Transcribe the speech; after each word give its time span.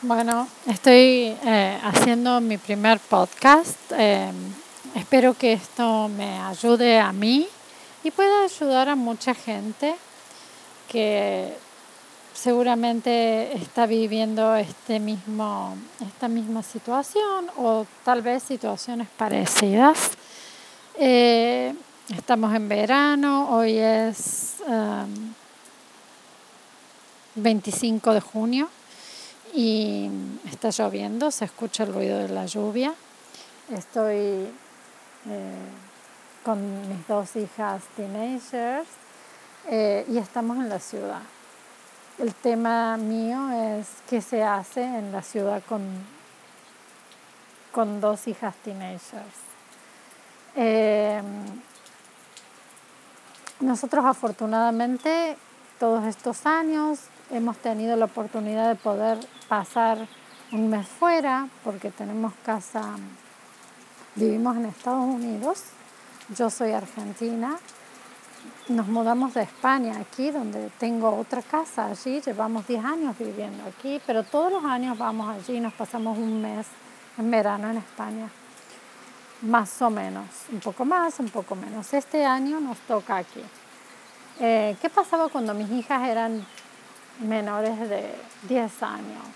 Bueno, 0.00 0.46
estoy 0.68 1.36
eh, 1.44 1.76
haciendo 1.82 2.40
mi 2.40 2.56
primer 2.56 3.00
podcast. 3.00 3.76
Eh, 3.90 4.30
espero 4.94 5.34
que 5.34 5.54
esto 5.54 6.08
me 6.08 6.38
ayude 6.38 7.00
a 7.00 7.12
mí 7.12 7.48
y 8.04 8.12
pueda 8.12 8.44
ayudar 8.44 8.88
a 8.90 8.94
mucha 8.94 9.34
gente 9.34 9.96
que 10.86 11.52
seguramente 12.32 13.56
está 13.56 13.86
viviendo 13.86 14.54
este 14.54 15.00
mismo, 15.00 15.76
esta 16.06 16.28
misma 16.28 16.62
situación 16.62 17.50
o 17.56 17.84
tal 18.04 18.22
vez 18.22 18.44
situaciones 18.44 19.08
parecidas. 19.16 20.12
Eh, 20.94 21.74
estamos 22.16 22.54
en 22.54 22.68
verano, 22.68 23.50
hoy 23.50 23.78
es 23.78 24.58
25 27.34 28.14
de 28.14 28.20
junio 28.20 28.77
y 29.54 30.10
está 30.50 30.70
lloviendo, 30.70 31.30
se 31.30 31.44
escucha 31.44 31.84
el 31.84 31.94
ruido 31.94 32.18
de 32.18 32.28
la 32.28 32.46
lluvia. 32.46 32.94
Estoy 33.72 34.48
eh, 35.28 35.52
con 36.44 36.88
mis 36.88 37.06
dos 37.06 37.36
hijas 37.36 37.82
teenagers 37.96 38.88
eh, 39.68 40.06
y 40.08 40.18
estamos 40.18 40.56
en 40.58 40.68
la 40.68 40.78
ciudad. 40.78 41.20
El 42.18 42.34
tema 42.34 42.96
mío 42.96 43.50
es 43.50 43.86
qué 44.08 44.20
se 44.20 44.42
hace 44.42 44.82
en 44.82 45.12
la 45.12 45.22
ciudad 45.22 45.62
con, 45.68 45.82
con 47.72 48.00
dos 48.00 48.26
hijas 48.26 48.54
teenagers. 48.64 49.48
Eh, 50.56 51.22
nosotros 53.60 54.04
afortunadamente 54.04 55.36
todos 55.78 56.04
estos 56.06 56.46
años 56.46 57.00
hemos 57.30 57.56
tenido 57.58 57.96
la 57.96 58.06
oportunidad 58.06 58.68
de 58.68 58.74
poder 58.74 59.18
pasar 59.48 60.06
un 60.52 60.68
mes 60.68 60.86
fuera 60.86 61.48
porque 61.64 61.90
tenemos 61.90 62.32
casa, 62.44 62.82
vivimos 64.14 64.56
en 64.56 64.66
Estados 64.66 65.04
Unidos, 65.04 65.62
yo 66.36 66.50
soy 66.50 66.72
argentina, 66.72 67.56
nos 68.68 68.86
mudamos 68.86 69.34
de 69.34 69.42
España 69.42 69.98
aquí 69.98 70.30
donde 70.30 70.70
tengo 70.78 71.10
otra 71.16 71.42
casa 71.42 71.86
allí, 71.86 72.20
llevamos 72.20 72.66
10 72.66 72.84
años 72.84 73.18
viviendo 73.18 73.64
aquí, 73.66 74.00
pero 74.06 74.22
todos 74.22 74.52
los 74.52 74.64
años 74.64 74.96
vamos 74.96 75.28
allí 75.28 75.60
nos 75.60 75.72
pasamos 75.72 76.18
un 76.18 76.40
mes 76.42 76.66
en 77.16 77.30
verano 77.30 77.70
en 77.70 77.78
España, 77.78 78.28
más 79.42 79.82
o 79.82 79.90
menos, 79.90 80.26
un 80.52 80.60
poco 80.60 80.84
más, 80.84 81.18
un 81.18 81.28
poco 81.28 81.54
menos. 81.54 81.92
Este 81.92 82.24
año 82.24 82.60
nos 82.60 82.78
toca 82.78 83.16
aquí. 83.16 83.42
Eh, 84.40 84.76
¿Qué 84.80 84.88
pasaba 84.88 85.28
cuando 85.28 85.52
mis 85.54 85.70
hijas 85.70 86.06
eran 86.08 86.46
menores 87.20 87.88
de 87.88 88.14
10 88.48 88.82
años. 88.82 89.26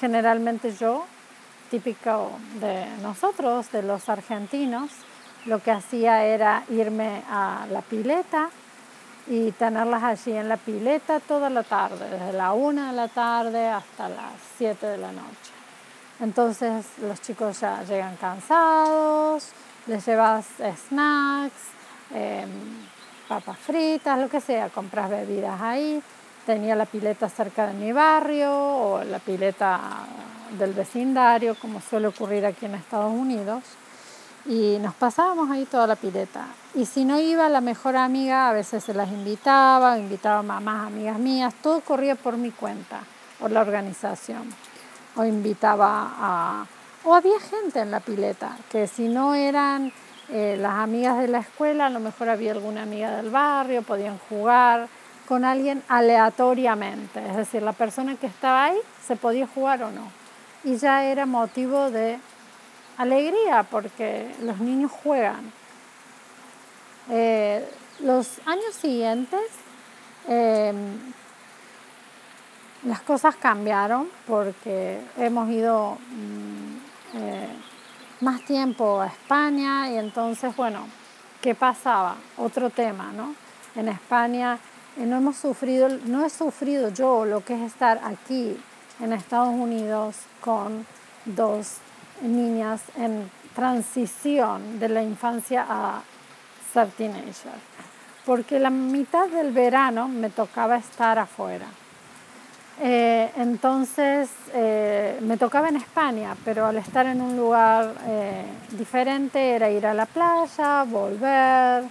Generalmente 0.00 0.74
yo, 0.74 1.04
típico 1.70 2.30
de 2.60 2.86
nosotros, 3.02 3.70
de 3.72 3.82
los 3.82 4.08
argentinos, 4.08 4.90
lo 5.46 5.62
que 5.62 5.70
hacía 5.70 6.24
era 6.24 6.64
irme 6.68 7.22
a 7.30 7.66
la 7.70 7.80
pileta 7.82 8.50
y 9.28 9.52
tenerlas 9.52 10.02
allí 10.02 10.32
en 10.32 10.48
la 10.48 10.56
pileta 10.56 11.20
toda 11.20 11.50
la 11.50 11.62
tarde, 11.62 12.08
desde 12.10 12.32
la 12.32 12.52
una 12.52 12.90
de 12.90 12.96
la 12.96 13.08
tarde 13.08 13.68
hasta 13.68 14.08
las 14.08 14.32
7 14.58 14.86
de 14.86 14.98
la 14.98 15.12
noche. 15.12 15.52
Entonces 16.20 16.86
los 17.02 17.20
chicos 17.20 17.60
ya 17.60 17.82
llegan 17.82 18.16
cansados, 18.16 19.50
les 19.86 20.06
llevas 20.06 20.46
snacks, 20.88 21.52
em, 22.14 22.48
papas 23.28 23.58
fritas, 23.58 24.18
lo 24.18 24.28
que 24.28 24.40
sea, 24.40 24.68
compras 24.68 25.10
bebidas 25.10 25.60
ahí 25.60 26.02
tenía 26.46 26.76
la 26.76 26.86
pileta 26.86 27.28
cerca 27.28 27.66
de 27.66 27.74
mi 27.74 27.92
barrio 27.92 28.52
o 28.56 29.04
la 29.04 29.18
pileta 29.18 29.80
del 30.58 30.72
vecindario, 30.72 31.56
como 31.56 31.80
suele 31.80 32.06
ocurrir 32.06 32.46
aquí 32.46 32.66
en 32.66 32.76
Estados 32.76 33.12
Unidos. 33.12 33.64
Y 34.46 34.78
nos 34.80 34.94
pasábamos 34.94 35.50
ahí 35.50 35.64
toda 35.64 35.88
la 35.88 35.96
pileta. 35.96 36.46
Y 36.74 36.86
si 36.86 37.04
no 37.04 37.18
iba 37.18 37.48
la 37.48 37.60
mejor 37.60 37.96
amiga, 37.96 38.48
a 38.48 38.52
veces 38.52 38.84
se 38.84 38.94
las 38.94 39.08
invitaba, 39.08 39.98
invitaba 39.98 40.38
a 40.38 40.42
mamás, 40.42 40.86
amigas 40.86 41.18
mías, 41.18 41.52
todo 41.62 41.80
corría 41.80 42.14
por 42.14 42.36
mi 42.36 42.52
cuenta, 42.52 43.00
por 43.40 43.50
la 43.50 43.60
organización. 43.60 44.44
O 45.16 45.24
invitaba 45.24 46.14
a... 46.16 46.66
O 47.04 47.14
había 47.14 47.40
gente 47.40 47.80
en 47.80 47.90
la 47.90 48.00
pileta, 48.00 48.56
que 48.70 48.86
si 48.86 49.08
no 49.08 49.34
eran 49.34 49.92
eh, 50.28 50.56
las 50.60 50.74
amigas 50.74 51.18
de 51.18 51.28
la 51.28 51.38
escuela, 51.38 51.86
a 51.86 51.90
lo 51.90 51.98
mejor 51.98 52.28
había 52.28 52.52
alguna 52.52 52.82
amiga 52.82 53.16
del 53.16 53.30
barrio, 53.30 53.82
podían 53.82 54.18
jugar 54.28 54.88
con 55.26 55.44
alguien 55.44 55.82
aleatoriamente, 55.88 57.24
es 57.28 57.36
decir, 57.36 57.62
la 57.62 57.72
persona 57.72 58.16
que 58.16 58.26
estaba 58.26 58.66
ahí 58.66 58.78
se 59.06 59.16
podía 59.16 59.46
jugar 59.46 59.82
o 59.82 59.90
no. 59.90 60.08
Y 60.64 60.76
ya 60.76 61.04
era 61.04 61.26
motivo 61.26 61.90
de 61.90 62.18
alegría 62.96 63.64
porque 63.64 64.34
los 64.40 64.58
niños 64.58 64.90
juegan. 64.90 65.52
Eh, 67.10 67.68
los 68.00 68.40
años 68.46 68.74
siguientes 68.74 69.40
em, 70.28 70.76
las 72.84 73.00
cosas 73.00 73.36
cambiaron 73.36 74.08
porque 74.26 75.00
hemos 75.16 75.48
ido 75.50 75.98
mm, 76.10 77.16
eh, 77.18 77.48
más 78.20 78.42
tiempo 78.44 79.00
a 79.00 79.06
España 79.06 79.90
y 79.90 79.96
entonces, 79.96 80.54
bueno, 80.56 80.86
¿qué 81.40 81.54
pasaba? 81.54 82.16
Otro 82.36 82.70
tema, 82.70 83.12
¿no? 83.12 83.34
En 83.74 83.88
España 83.88 84.58
no 85.04 85.16
hemos 85.18 85.36
sufrido, 85.36 85.88
no 86.06 86.24
he 86.24 86.30
sufrido 86.30 86.88
yo 86.88 87.24
lo 87.24 87.44
que 87.44 87.54
es 87.54 87.60
estar 87.72 88.00
aquí 88.02 88.56
en 89.00 89.12
Estados 89.12 89.54
Unidos 89.54 90.16
con 90.40 90.86
dos 91.26 91.76
niñas 92.22 92.80
en 92.96 93.30
transición 93.54 94.78
de 94.78 94.88
la 94.88 95.02
infancia 95.02 95.66
a 95.68 96.02
ser 96.72 96.88
teenager, 96.90 97.52
porque 98.24 98.58
la 98.58 98.70
mitad 98.70 99.28
del 99.28 99.52
verano 99.52 100.08
me 100.08 100.30
tocaba 100.30 100.76
estar 100.76 101.18
afuera. 101.18 101.66
Eh, 102.78 103.30
entonces 103.36 104.28
eh, 104.52 105.18
me 105.22 105.38
tocaba 105.38 105.70
en 105.70 105.76
España, 105.76 106.36
pero 106.44 106.66
al 106.66 106.76
estar 106.76 107.06
en 107.06 107.22
un 107.22 107.34
lugar 107.34 107.94
eh, 108.06 108.44
diferente 108.72 109.54
era 109.54 109.70
ir 109.70 109.86
a 109.86 109.94
la 109.94 110.06
playa, 110.06 110.84
volver. 110.84 111.84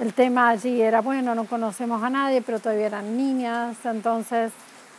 El 0.00 0.12
tema 0.12 0.48
allí 0.48 0.82
era, 0.82 1.00
bueno, 1.00 1.34
no 1.34 1.44
conocemos 1.44 2.02
a 2.02 2.10
nadie, 2.10 2.42
pero 2.42 2.58
todavía 2.58 2.86
eran 2.86 3.16
niñas, 3.16 3.76
entonces 3.84 4.52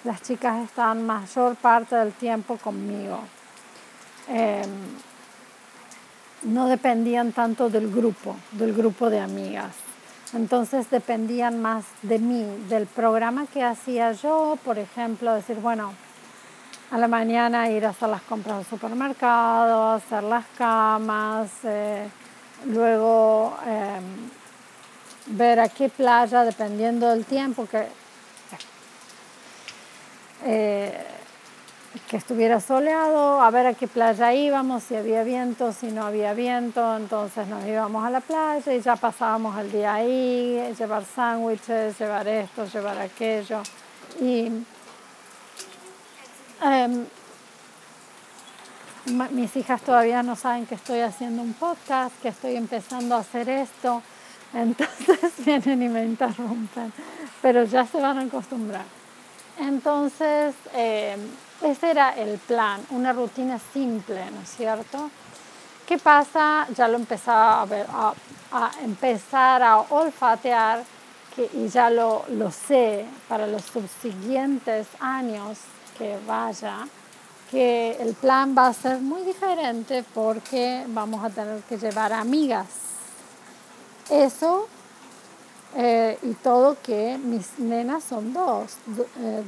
las 0.05 0.21
chicas 0.21 0.63
estaban 0.63 1.05
mayor 1.05 1.55
parte 1.55 1.95
del 1.95 2.13
tiempo 2.13 2.57
conmigo. 2.57 3.19
Em, 4.29 4.69
no 6.43 6.67
dependían 6.67 7.33
tanto 7.33 7.69
del 7.69 7.91
grupo, 7.91 8.37
del 8.51 8.73
grupo 8.73 9.09
de 9.09 9.19
amigas. 9.19 9.71
Entonces 10.33 10.89
dependían 10.89 11.61
más 11.61 11.85
de 12.01 12.19
mí, 12.19 12.45
del 12.69 12.87
programa 12.87 13.47
que 13.47 13.63
hacía 13.63 14.13
yo, 14.13 14.57
por 14.63 14.79
ejemplo, 14.79 15.33
decir, 15.33 15.57
bueno, 15.57 15.93
a 16.91 16.97
la 16.97 17.07
mañana 17.07 17.69
ir 17.69 17.85
a 17.85 17.89
hacer 17.89 18.09
las 18.09 18.21
compras 18.21 18.57
al 18.59 18.65
supermercado, 18.65 19.93
hacer 19.93 20.23
las 20.23 20.45
camas, 20.57 21.49
eh, 21.63 22.07
luego 22.65 23.57
em, 23.65 24.29
ver 25.27 25.59
a 25.59 25.69
qué 25.69 25.89
playa, 25.89 26.43
dependiendo 26.43 27.09
del 27.09 27.25
tiempo 27.25 27.67
que, 27.67 27.87
eh, 30.45 31.05
que 32.07 32.17
estuviera 32.17 32.59
soleado, 32.59 33.41
a 33.41 33.49
ver 33.49 33.67
a 33.67 33.73
qué 33.73 33.87
playa 33.87 34.33
íbamos, 34.33 34.83
si 34.83 34.95
había 34.95 35.23
viento, 35.23 35.73
si 35.73 35.87
no 35.87 36.05
había 36.05 36.33
viento, 36.33 36.97
entonces 36.97 37.47
nos 37.47 37.65
íbamos 37.65 38.05
a 38.05 38.09
la 38.09 38.21
playa 38.21 38.73
y 38.73 38.81
ya 38.81 38.95
pasábamos 38.95 39.57
el 39.57 39.71
día 39.71 39.95
ahí, 39.95 40.73
llevar 40.77 41.03
sándwiches, 41.05 41.97
llevar 41.97 42.27
esto, 42.27 42.65
llevar 42.65 42.99
aquello. 42.99 43.63
Y 44.21 44.51
em, 46.61 47.05
mis 49.31 49.55
hijas 49.55 49.81
todavía 49.81 50.21
no 50.21 50.35
saben 50.35 50.65
que 50.65 50.75
estoy 50.75 50.99
haciendo 50.99 51.41
un 51.41 51.53
podcast, 51.53 52.19
que 52.21 52.29
estoy 52.29 52.55
empezando 52.55 53.15
a 53.15 53.19
hacer 53.19 53.49
esto. 53.49 54.03
Entonces 54.55 55.33
vienen 55.45 55.83
y 55.83 55.89
me 55.89 56.05
interrumpen, 56.05 56.91
pero 57.41 57.65
ya 57.65 57.85
se 57.85 57.99
van 57.99 58.17
a 58.17 58.21
acostumbrar. 58.21 58.85
Entonces, 59.59 60.55
eh, 60.73 61.17
ese 61.61 61.91
era 61.91 62.11
el 62.11 62.37
plan, 62.39 62.81
una 62.89 63.13
rutina 63.13 63.59
simple, 63.73 64.19
¿no 64.31 64.41
es 64.41 64.49
cierto? 64.49 65.09
¿Qué 65.85 65.97
pasa? 65.97 66.67
Ya 66.75 66.87
lo 66.87 66.95
empezaba 66.95 67.61
a, 67.61 67.65
ver, 67.65 67.85
a, 67.91 68.71
empezar 68.83 69.61
a 69.61 69.79
olfatear 69.79 70.83
que, 71.35 71.49
y 71.53 71.67
ya 71.67 71.89
lo, 71.89 72.25
lo 72.29 72.49
sé 72.49 73.05
para 73.27 73.47
los 73.47 73.63
subsiguientes 73.63 74.87
años 74.99 75.59
que 75.97 76.17
vaya, 76.25 76.87
que 77.51 77.97
el 77.99 78.13
plan 78.15 78.55
va 78.57 78.67
a 78.67 78.73
ser 78.73 78.99
muy 78.99 79.21
diferente 79.23 80.03
porque 80.13 80.85
vamos 80.87 81.23
a 81.23 81.29
tener 81.29 81.61
que 81.63 81.77
llevar 81.77 82.13
amigas 82.13 82.84
eso 84.09 84.67
Eh, 85.77 86.17
y 86.23 86.33
todo 86.35 86.77
que 86.81 87.17
mis 87.17 87.59
nenas 87.59 88.01
son 88.05 88.31
dos, 88.31 88.77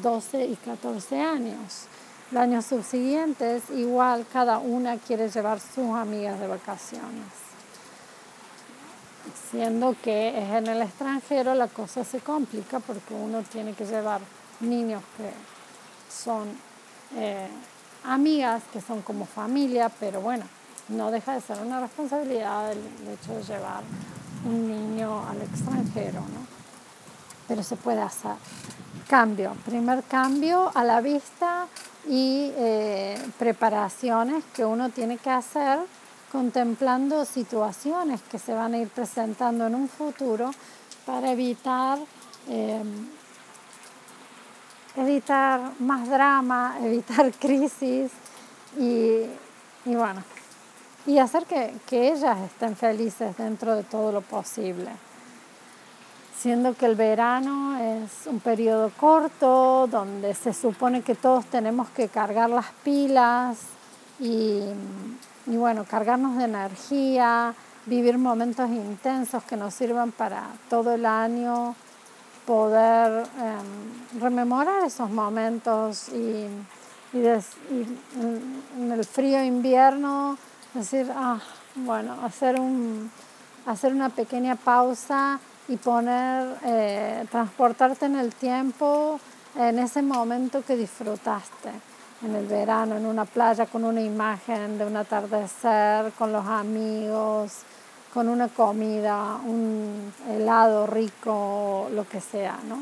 12 0.01 0.45
y 0.45 0.55
14 0.57 1.21
años. 1.21 1.85
Los 2.31 2.41
años 2.41 2.65
subsiguientes, 2.65 3.63
igual 3.69 4.25
cada 4.31 4.57
una 4.57 4.97
quiere 4.97 5.29
llevar 5.29 5.61
sus 5.61 5.95
amigas 5.95 6.37
de 6.41 6.47
vacaciones. 6.47 7.31
Siendo 9.49 9.95
que 10.03 10.37
es 10.37 10.49
en 10.49 10.67
el 10.67 10.81
extranjero 10.81 11.53
la 11.53 11.69
cosa 11.69 12.03
se 12.03 12.19
complica 12.19 12.81
porque 12.81 13.13
uno 13.13 13.41
tiene 13.43 13.73
que 13.73 13.85
llevar 13.85 14.19
niños 14.59 15.01
que 15.15 15.31
son 16.13 16.49
eh, 17.15 17.47
amigas, 18.03 18.63
que 18.73 18.81
son 18.81 19.01
como 19.01 19.25
familia, 19.25 19.89
pero 19.97 20.19
bueno, 20.19 20.43
no 20.89 21.09
deja 21.09 21.35
de 21.35 21.41
ser 21.41 21.59
una 21.59 21.79
responsabilidad 21.79 22.73
el, 22.73 22.79
hecho 23.13 23.33
de 23.33 23.43
llevar 23.43 23.83
un 24.47 24.67
niño 24.67 25.27
al 25.27 25.41
extranjero, 25.41 26.21
¿no? 26.21 26.47
Pero 27.47 27.63
se 27.63 27.75
puede 27.75 28.01
hacer. 28.01 28.35
Cambio, 29.07 29.55
primer 29.65 30.03
cambio 30.03 30.71
a 30.73 30.83
la 30.83 30.99
vista 31.01 31.67
y 32.07 32.51
eh, 32.55 33.17
preparaciones 33.37 34.43
que 34.53 34.65
uno 34.65 34.89
tiene 34.89 35.17
que 35.17 35.29
hacer 35.29 35.79
contemplando 36.31 37.23
situaciones 37.25 38.21
que 38.23 38.37
se 38.37 38.53
van 38.53 38.73
a 38.73 38.77
ir 38.79 38.89
presentando 38.89 39.67
en 39.67 39.75
un 39.75 39.87
futuro 39.87 40.51
para 41.05 41.31
evitar, 41.31 41.99
eh, 42.49 42.83
evitar 44.97 45.71
más 45.79 46.09
drama, 46.09 46.77
evitar 46.83 47.31
crisis 47.33 48.11
y, 48.77 49.21
y 49.85 49.95
bueno, 49.95 50.21
y 51.07 51.19
hacer 51.19 51.45
que, 51.45 51.73
que 51.87 52.11
ellas 52.11 52.37
estén 52.39 52.75
felices 52.75 53.35
dentro 53.37 53.75
de 53.75 53.83
todo 53.83 54.11
lo 54.11 54.21
posible. 54.21 54.91
Siendo 56.37 56.75
que 56.75 56.85
el 56.85 56.95
verano 56.95 57.79
es 57.79 58.27
un 58.27 58.41
periodo 58.41 58.91
corto 58.97 59.87
donde 59.87 60.35
se 60.35 60.53
supone 60.53 61.01
que 61.01 61.15
todos 61.15 61.45
tenemos 61.45 61.89
que 61.91 62.09
cargar 62.09 62.49
las 62.49 62.67
pilas 62.83 63.57
y, 64.19 64.61
bueno, 65.45 65.85
cargarnos 65.89 66.37
de 66.37 66.43
energía, 66.43 67.55
vivir 67.85 68.17
momentos 68.17 68.69
intensos 68.69 69.43
que 69.45 69.55
nos 69.55 69.73
sirvan 69.73 70.11
para 70.11 70.43
todo 70.69 70.93
el 70.93 71.05
año, 71.05 71.73
poder 72.45 73.25
em, 73.39 74.19
rememorar 74.21 74.83
esos 74.83 75.09
momentos 75.09 76.09
y, 76.09 76.47
en 77.13 78.91
el 78.91 79.05
frío 79.05 79.41
invierno 79.41 80.37
decir, 80.73 81.11
ah, 81.15 81.39
bueno, 81.75 82.17
hacer, 82.23 82.59
un, 82.59 83.11
hacer 83.65 83.93
una 83.93 84.09
pequeña 84.09 84.55
pausa 84.55 85.39
y 85.67 85.77
poner, 85.77 86.57
eh, 86.63 87.25
transportarte 87.29 88.05
en 88.05 88.15
el 88.15 88.33
tiempo, 88.33 89.19
en 89.55 89.79
ese 89.79 90.01
momento 90.01 90.63
que 90.65 90.75
disfrutaste, 90.75 91.71
en 92.23 92.35
el 92.35 92.45
verano, 92.47 92.95
en 92.95 93.05
una 93.05 93.25
playa 93.25 93.65
con 93.65 93.83
una 93.83 94.01
imagen 94.01 94.77
de 94.77 94.85
un 94.85 94.95
atardecer, 94.95 96.11
con 96.13 96.31
los 96.31 96.45
amigos, 96.45 97.63
con 98.13 98.29
una 98.29 98.47
comida, 98.47 99.35
un 99.45 100.13
helado 100.29 100.87
rico, 100.87 101.89
lo 101.93 102.07
que 102.07 102.21
sea, 102.21 102.57
¿no? 102.67 102.79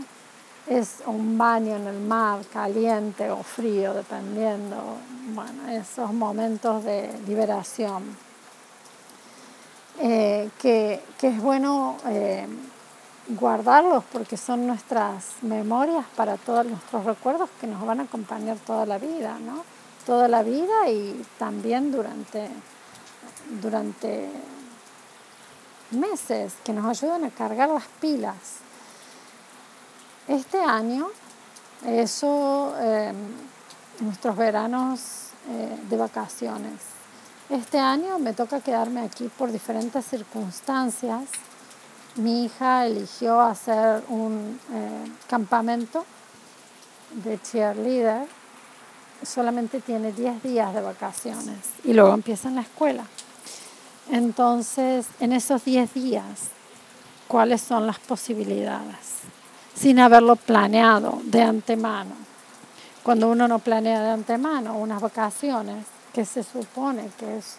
Es 0.67 1.03
un 1.05 1.37
baño 1.37 1.75
en 1.75 1.87
el 1.87 1.99
mar, 1.99 2.39
caliente 2.51 3.29
o 3.29 3.43
frío, 3.43 3.93
dependiendo, 3.93 4.97
bueno, 5.35 5.69
esos 5.69 6.13
momentos 6.13 6.83
de 6.85 7.09
liberación. 7.27 8.03
Eh, 9.99 10.49
que, 10.61 11.01
que, 11.17 11.27
es 11.27 11.41
bueno 11.41 11.97
eh, 12.07 12.47
guardarlos 13.29 14.03
porque 14.11 14.35
son 14.35 14.67
nuestras 14.67 15.41
memorias 15.41 16.05
para 16.17 16.35
todos 16.35 16.65
nuestros 16.65 17.05
recuerdos 17.05 17.49
que 17.61 17.67
nos 17.67 17.85
van 17.85 18.01
a 18.01 18.03
acompañar 18.03 18.57
toda 18.57 18.85
la 18.85 18.97
vida, 18.97 19.37
¿no? 19.39 19.63
Toda 20.05 20.27
la 20.27 20.43
vida 20.43 20.89
y 20.89 21.25
también 21.39 21.91
durante, 21.91 22.49
durante 23.61 24.29
meses 25.91 26.53
que 26.63 26.73
nos 26.73 26.85
ayudan 26.85 27.23
a 27.25 27.29
cargar 27.29 27.69
las 27.69 27.87
pilas. 28.01 28.35
Este 30.27 30.59
año, 30.59 31.07
eso, 31.85 32.75
em, 32.79 33.15
nuestros 33.99 34.35
veranos 34.35 35.29
eh, 35.49 35.77
de 35.89 35.97
vacaciones. 35.97 36.81
Este 37.49 37.77
año 37.77 38.19
me 38.19 38.33
toca 38.33 38.59
quedarme 38.59 39.01
aquí 39.01 39.29
por 39.37 39.51
diferentes 39.51 40.05
circunstancias 40.05 41.29
mi 42.15 42.45
hija 42.45 42.85
eligió 42.85 43.41
hacer 43.41 44.01
un 44.07 44.57
eh, 44.71 45.11
campamento 45.27 46.05
de 47.11 47.41
cheerleader. 47.41 48.25
Solamente 49.21 49.81
tiene 49.81 50.13
10 50.13 50.41
días 50.41 50.73
de 50.73 50.81
vacaciones 50.81 51.57
y 51.83 51.91
luego 51.93 52.13
empieza 52.13 52.47
en 52.47 52.55
la 52.55 52.61
escuela. 52.61 53.03
Entonces, 54.09 55.07
en 55.19 55.33
esos 55.33 55.65
10 55.65 55.93
días, 55.93 56.51
¿cuáles 57.27 57.61
son 57.61 57.85
las 57.85 57.99
posibilidades? 57.99 59.23
Sin 59.73 59.99
haberlo 59.99 60.37
planeado 60.37 61.19
de 61.25 61.41
antemano. 61.41 62.24
Cuando 63.05 63.29
uno 63.29 63.47
no 63.47 63.59
planea 63.59 64.01
de 64.01 64.09
antemano 64.09 64.75
unas 64.77 65.01
vacaciones, 65.01 65.85
que 66.11 66.25
se 66.25 66.43
supone 66.43 67.09
que 67.17 67.37
es 67.37 67.55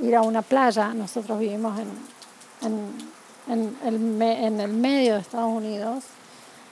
ir 0.00 0.16
a 0.16 0.22
una 0.22 0.42
playa, 0.42 0.92
nosotros 0.94 1.38
vivimos 1.38 1.78
en 1.78 3.16
en 3.48 3.76
el, 3.84 4.22
en 4.22 4.60
el 4.60 4.72
medio 4.72 5.14
de 5.14 5.20
Estados 5.20 5.52
Unidos, 5.52 6.04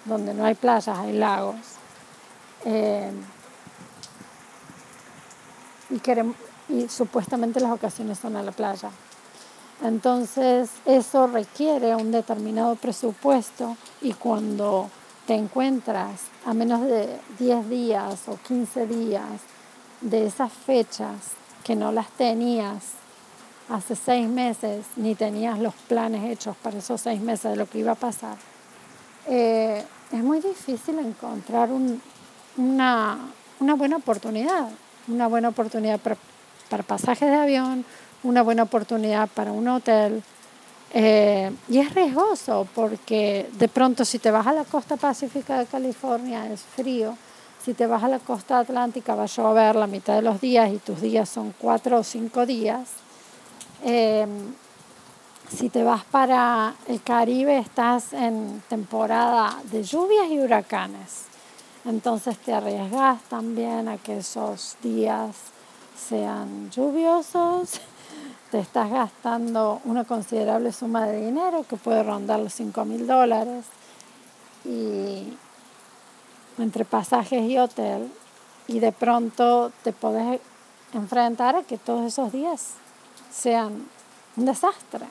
donde 0.04 0.34
no 0.34 0.44
hay 0.44 0.54
playas, 0.54 0.98
hay 0.98 1.12
lagos. 1.12 1.56
Eh, 2.64 3.10
y, 5.90 5.98
queremos, 5.98 6.36
y 6.68 6.88
supuestamente 6.88 7.60
las 7.60 7.72
ocasiones 7.72 8.18
son 8.18 8.36
a 8.36 8.42
la 8.42 8.52
playa. 8.52 8.90
Entonces 9.82 10.70
eso 10.84 11.26
requiere 11.26 11.94
un 11.94 12.10
determinado 12.10 12.74
presupuesto 12.76 13.76
y 14.00 14.14
cuando 14.14 14.88
te 15.26 15.34
encuentras 15.34 16.22
a 16.44 16.54
menos 16.54 16.82
de 16.82 17.18
10 17.38 17.68
días 17.68 18.28
o 18.28 18.38
15 18.46 18.86
días 18.86 19.40
de 20.00 20.26
esas 20.26 20.52
fechas 20.52 21.32
que 21.62 21.74
no 21.74 21.92
las 21.92 22.08
tenías 22.10 22.94
hace 23.68 23.96
seis 23.96 24.28
meses 24.28 24.84
ni 24.96 25.14
tenías 25.14 25.58
los 25.58 25.74
planes 25.74 26.30
hechos 26.30 26.56
para 26.56 26.78
esos 26.78 27.00
seis 27.00 27.20
meses 27.20 27.52
de 27.52 27.56
lo 27.56 27.68
que 27.68 27.78
iba 27.78 27.92
a 27.92 27.96
pasar, 27.96 28.36
eh, 29.26 29.82
es 30.12 30.22
muy 30.22 30.40
difícil 30.40 30.98
encontrar 30.98 31.70
una, 32.56 33.18
buena 33.58 33.96
oportunidad, 33.96 34.68
una 35.08 35.26
buena 35.28 35.48
oportunidad 35.48 35.98
para, 36.00 36.82
pasajes 36.82 37.30
de 37.30 37.36
avión, 37.36 37.84
una 38.22 38.42
buena 38.42 38.64
oportunidad 38.64 39.28
para 39.28 39.52
un 39.52 39.68
hotel. 39.68 40.22
Eh, 40.96 41.50
y 41.68 41.78
es 41.78 41.92
riesgoso 41.92 42.68
porque 42.72 43.50
de 43.54 43.68
pronto 43.68 44.04
si 44.04 44.20
te 44.20 44.30
vas 44.30 44.46
a 44.46 44.52
la 44.52 44.64
costa 44.64 44.96
pacífica 44.96 45.58
de 45.58 45.66
California 45.66 46.50
es 46.52 46.60
frío, 46.62 47.16
si 47.64 47.74
te 47.74 47.86
vas 47.86 48.04
a 48.04 48.08
la 48.08 48.20
costa 48.20 48.60
atlántica 48.60 49.16
va 49.16 49.24
a 49.24 49.26
llover 49.26 49.74
la 49.74 49.88
mitad 49.88 50.14
de 50.14 50.22
los 50.22 50.40
días 50.40 50.70
y 50.72 50.78
tus 50.78 51.00
días 51.00 51.28
son 51.28 51.52
cuatro 51.58 51.98
o 51.98 52.04
cinco 52.04 52.46
días 52.46 52.90
Em, 53.86 54.54
si 55.54 55.68
te 55.68 55.84
vas 55.84 56.04
para 56.04 56.74
el 56.88 57.02
Caribe, 57.02 57.58
estás 57.58 58.14
en 58.14 58.62
temporada 58.66 59.58
de 59.70 59.82
lluvias 59.82 60.28
y 60.30 60.40
huracanes. 60.40 61.24
Entonces 61.84 62.38
te 62.38 62.54
arriesgas 62.54 63.22
también 63.24 63.88
a 63.88 63.98
que 63.98 64.18
esos 64.18 64.76
días 64.82 65.36
sean 66.08 66.70
lluviosos. 66.70 67.78
Te 68.54 68.60
estás 68.60 68.88
gastando 68.88 69.80
una 69.84 70.04
considerable 70.04 70.70
suma 70.70 71.08
de 71.08 71.26
dinero 71.26 71.66
que 71.68 71.74
puede 71.74 72.04
rondar 72.04 72.38
los 72.38 72.54
5 72.54 72.84
mil 72.84 73.04
dólares. 73.04 73.64
Y 74.64 75.36
entre 76.58 76.84
pasajes 76.84 77.50
y 77.50 77.58
hotel. 77.58 78.08
Y 78.68 78.78
de 78.78 78.92
pronto 78.92 79.72
te 79.82 79.92
puedes 79.92 80.40
enfrentar 80.92 81.56
a 81.56 81.62
que 81.64 81.78
todos 81.78 82.06
esos 82.06 82.30
días 82.30 82.74
sean 83.32 83.88
un 84.36 84.44
desastre, 84.44 85.06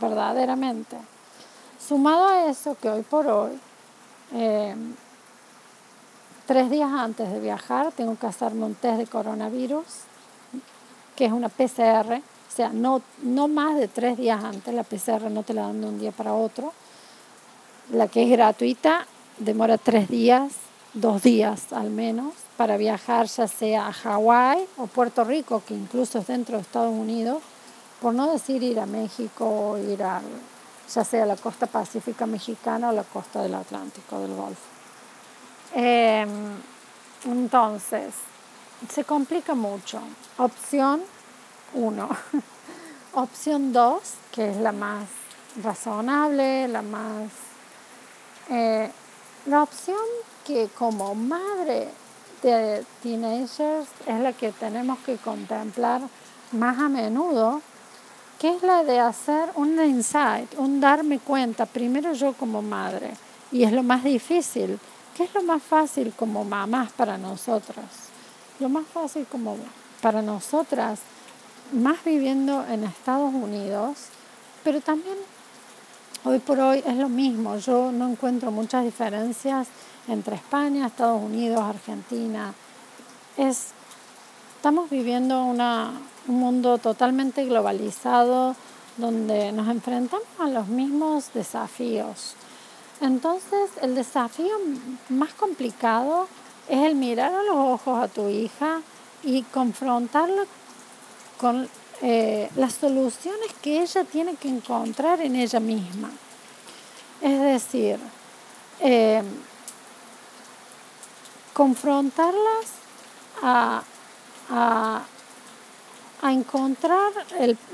verdaderamente. 0.00 0.96
Sumado 1.84 2.28
a 2.28 2.46
eso 2.46 2.76
que 2.80 2.90
hoy 2.90 3.02
por 3.02 3.26
hoy, 3.26 3.58
eh, 4.34 4.76
tres 6.46 6.70
días 6.70 6.92
antes 6.92 7.28
de 7.28 7.40
viajar, 7.40 7.90
tengo 7.90 8.16
que 8.16 8.28
hacerme 8.28 8.66
un 8.66 8.76
test 8.76 8.98
de 8.98 9.06
coronavirus, 9.08 9.84
que 11.16 11.24
es 11.24 11.32
una 11.32 11.48
PCR, 11.48 12.22
o 12.54 12.56
sea, 12.56 12.68
no, 12.68 13.02
no 13.20 13.48
más 13.48 13.76
de 13.76 13.88
tres 13.88 14.16
días 14.16 14.44
antes, 14.44 14.72
la 14.72 14.84
PCR 14.84 15.28
no 15.28 15.42
te 15.42 15.54
la 15.54 15.62
dan 15.62 15.80
de 15.80 15.88
un 15.88 15.98
día 15.98 16.12
para 16.12 16.34
otro. 16.34 16.72
La 17.90 18.06
que 18.06 18.22
es 18.22 18.30
gratuita 18.30 19.08
demora 19.38 19.76
tres 19.76 20.08
días, 20.08 20.52
dos 20.92 21.20
días 21.24 21.72
al 21.72 21.90
menos, 21.90 22.32
para 22.56 22.76
viajar 22.76 23.26
ya 23.26 23.48
sea 23.48 23.88
a 23.88 23.92
Hawái 23.92 24.68
o 24.76 24.86
Puerto 24.86 25.24
Rico, 25.24 25.64
que 25.66 25.74
incluso 25.74 26.20
es 26.20 26.28
dentro 26.28 26.54
de 26.54 26.62
Estados 26.62 26.92
Unidos, 26.92 27.42
por 28.00 28.14
no 28.14 28.30
decir 28.30 28.62
ir 28.62 28.78
a 28.78 28.86
México 28.86 29.44
o 29.44 29.76
ir 29.76 30.04
a 30.04 30.22
ya 30.94 31.04
sea 31.04 31.26
la 31.26 31.34
costa 31.34 31.66
pacífica 31.66 32.24
mexicana 32.24 32.90
o 32.90 32.92
la 32.92 33.02
costa 33.02 33.42
del 33.42 33.56
Atlántico, 33.56 34.20
del 34.20 34.32
Golfo. 34.32 34.62
Em, 35.74 36.28
entonces, 37.24 38.14
se 38.88 39.02
complica 39.02 39.56
mucho. 39.56 39.98
Opción 40.38 41.02
1. 41.74 42.08
Opción 43.14 43.72
2, 43.72 44.00
que 44.32 44.50
es 44.50 44.56
la 44.56 44.72
más 44.72 45.04
razonable, 45.62 46.68
la 46.68 46.82
más... 46.82 47.30
Eh, 48.50 48.90
la 49.46 49.62
opción 49.62 49.96
que 50.44 50.68
como 50.76 51.14
madre 51.14 51.88
de 52.42 52.84
teenagers 53.02 53.88
es 54.06 54.20
la 54.20 54.32
que 54.32 54.52
tenemos 54.52 54.98
que 55.00 55.16
contemplar 55.16 56.02
más 56.52 56.78
a 56.78 56.88
menudo, 56.88 57.60
que 58.38 58.54
es 58.54 58.62
la 58.62 58.84
de 58.84 59.00
hacer 59.00 59.50
un 59.54 59.82
insight, 59.82 60.54
un 60.58 60.80
darme 60.80 61.18
cuenta, 61.18 61.66
primero 61.66 62.12
yo 62.12 62.32
como 62.34 62.62
madre, 62.62 63.12
y 63.50 63.64
es 63.64 63.72
lo 63.72 63.82
más 63.82 64.04
difícil, 64.04 64.78
¿qué 65.16 65.24
es 65.24 65.34
lo 65.34 65.42
más 65.42 65.62
fácil 65.62 66.12
como 66.16 66.44
mamás 66.44 66.92
para 66.92 67.16
nosotras? 67.16 67.86
Lo 68.60 68.68
más 68.68 68.86
fácil 68.86 69.26
como 69.30 69.56
para 70.00 70.20
nosotras, 70.20 71.00
más 71.74 72.04
viviendo 72.04 72.64
en 72.66 72.84
Estados 72.84 73.34
Unidos, 73.34 73.96
pero 74.62 74.80
también 74.80 75.16
hoy 76.24 76.38
por 76.38 76.58
hoy 76.60 76.82
es 76.86 76.96
lo 76.96 77.08
mismo, 77.08 77.56
yo 77.58 77.90
no 77.92 78.08
encuentro 78.08 78.50
muchas 78.50 78.84
diferencias 78.84 79.68
entre 80.08 80.36
España, 80.36 80.86
Estados 80.86 81.22
Unidos, 81.22 81.60
Argentina. 81.60 82.54
Es, 83.36 83.68
estamos 84.56 84.88
viviendo 84.88 85.44
una, 85.44 85.92
un 86.28 86.36
mundo 86.36 86.78
totalmente 86.78 87.44
globalizado 87.44 88.54
donde 88.96 89.50
nos 89.52 89.68
enfrentamos 89.68 90.26
a 90.38 90.46
los 90.46 90.68
mismos 90.68 91.32
desafíos. 91.34 92.34
Entonces, 93.00 93.70
el 93.82 93.96
desafío 93.96 94.54
más 95.08 95.34
complicado 95.34 96.28
es 96.68 96.78
el 96.84 96.94
mirar 96.94 97.34
a 97.34 97.42
los 97.42 97.56
ojos 97.56 98.02
a 98.02 98.08
tu 98.08 98.28
hija 98.28 98.80
y 99.24 99.42
confrontarla 99.42 100.44
con 101.38 101.68
eh, 102.02 102.50
las 102.56 102.74
soluciones 102.74 103.52
que 103.62 103.80
ella 103.80 104.04
tiene 104.04 104.34
que 104.34 104.48
encontrar 104.48 105.20
en 105.20 105.36
ella 105.36 105.60
misma. 105.60 106.10
Es 107.20 107.40
decir, 107.40 107.98
eh, 108.80 109.22
confrontarlas 111.52 112.66
a, 113.42 113.82
encontrar 116.22 117.12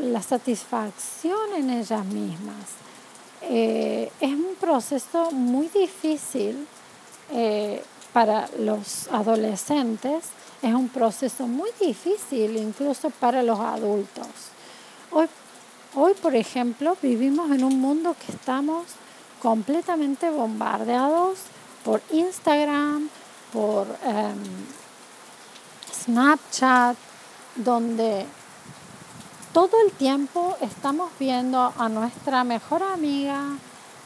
la 0.00 0.23
satisfacción 0.23 1.55
en 1.57 1.71
ellas 1.71 2.05
mismas. 2.05 2.67
Eh, 3.43 4.11
es 4.21 4.33
un 4.33 4.57
proceso 4.61 5.31
muy 5.31 5.69
difícil 5.69 6.67
para 8.12 8.49
los 8.59 9.09
adolescentes, 9.09 10.25
es 10.62 10.75
un 10.75 10.88
proceso 10.88 11.47
muy 11.47 11.71
difícil 11.81 12.57
incluso 12.57 13.11
para 13.11 13.43
los 13.43 13.59
adultos. 13.59 14.26
Hoy, 15.11 15.26
hoy, 15.95 16.14
por 16.14 16.35
ejemplo, 16.35 16.97
vivimos 17.00 17.50
en 17.50 17.64
un 17.64 17.81
mundo 17.81 18.14
que 18.25 18.33
estamos 18.33 18.87
completamente 19.40 20.31
bombardeados 20.31 21.38
por 21.85 22.02
Instagram, 22.11 23.09
por 23.52 23.87
em, 24.05 24.37
Snapchat, 25.93 26.97
donde 27.57 28.26
todo 29.52 29.71
el 29.85 29.93
tiempo 29.93 30.57
estamos 30.61 31.11
viendo 31.19 31.73
a 31.76 31.88
nuestra 31.88 32.45
mejor 32.45 32.83
amiga, 32.83 33.43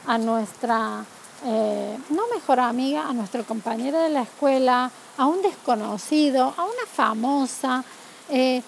a 0.07 0.19
nuestra, 0.19 1.05
eh, 1.45 1.99
no 2.11 2.23
mejor 2.35 2.61
amiga, 2.61 3.09
a 3.09 3.13
nuestra 3.13 3.43
compañera 3.43 4.03
de 4.03 4.09
la 4.09 4.23
escuela, 4.23 4.91
a 5.19 5.27
un 5.27 5.43
desconocido, 5.43 6.55
a 6.57 6.65
una 6.65 6.87
famosa, 6.91 7.85
eh, 8.31 8.63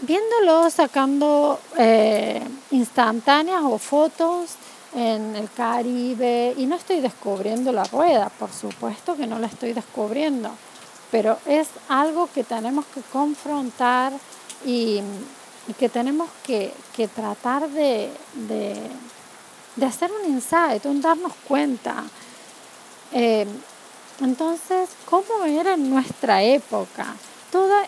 viéndolo 0.00 0.70
sacando 0.70 1.60
eh, 1.76 2.42
instantáneas 2.70 3.62
o 3.62 3.78
fotos 3.78 4.52
en 4.94 5.36
el 5.36 5.50
Caribe. 5.50 6.54
Y 6.56 6.66
no 6.66 6.76
estoy 6.76 7.00
descubriendo 7.00 7.72
la 7.72 7.84
rueda, 7.84 8.30
por 8.30 8.50
supuesto 8.50 9.16
que 9.16 9.26
no 9.26 9.38
la 9.38 9.46
estoy 9.46 9.72
descubriendo, 9.72 10.50
pero 11.10 11.38
es 11.46 11.68
algo 11.88 12.28
que 12.32 12.44
tenemos 12.44 12.84
que 12.86 13.02
confrontar 13.12 14.12
y, 14.64 15.00
que 15.78 15.88
tenemos 15.88 16.28
que, 16.42 16.72
tratar 17.14 17.68
de, 17.68 18.10
hacer 19.82 20.10
un 20.12 20.32
insight, 20.32 20.84
un 20.86 21.00
darnos 21.00 21.32
cuenta. 21.46 22.04
Eh, 23.12 23.46
entonces, 24.20 24.90
¿cómo 25.08 25.44
era 25.44 25.76
nuestra 25.76 26.42
época? 26.42 27.14
Toda, 27.50 27.84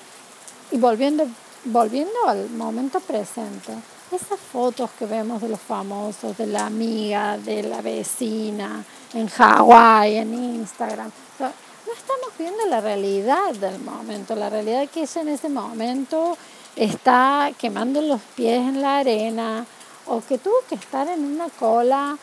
y 0.70 0.78
volviendo, 0.78 1.26
volviendo 1.64 2.26
al 2.26 2.50
momento 2.50 3.00
presente, 3.00 3.72
esas 4.10 4.38
fotos 4.38 4.90
que 4.98 5.06
vemos 5.06 5.42
de 5.42 5.48
los 5.48 5.60
famosos, 5.60 6.36
de 6.36 6.46
la 6.46 6.66
amiga, 6.66 7.38
de 7.38 7.62
la 7.62 7.82
vecina, 7.82 8.84
en 9.14 9.28
Hawái, 9.28 10.16
en 10.16 10.34
Instagram, 10.34 11.10
no 11.38 11.92
estamos 11.92 12.30
viendo 12.38 12.66
la 12.66 12.80
realidad 12.80 13.52
del 13.54 13.78
momento, 13.80 14.34
la 14.34 14.50
realidad 14.50 14.88
que 14.88 15.02
ella 15.02 15.20
en 15.22 15.28
ese 15.28 15.48
momento 15.48 16.36
está 16.74 17.52
quemando 17.58 18.00
los 18.02 18.20
pies 18.34 18.58
en 18.58 18.82
la 18.82 18.98
arena 18.98 19.64
o 20.06 20.20
que 20.20 20.38
tuvo 20.38 20.56
que 20.68 20.74
estar 20.74 21.08
en 21.08 21.24
una 21.24 21.48
cola 21.48 22.16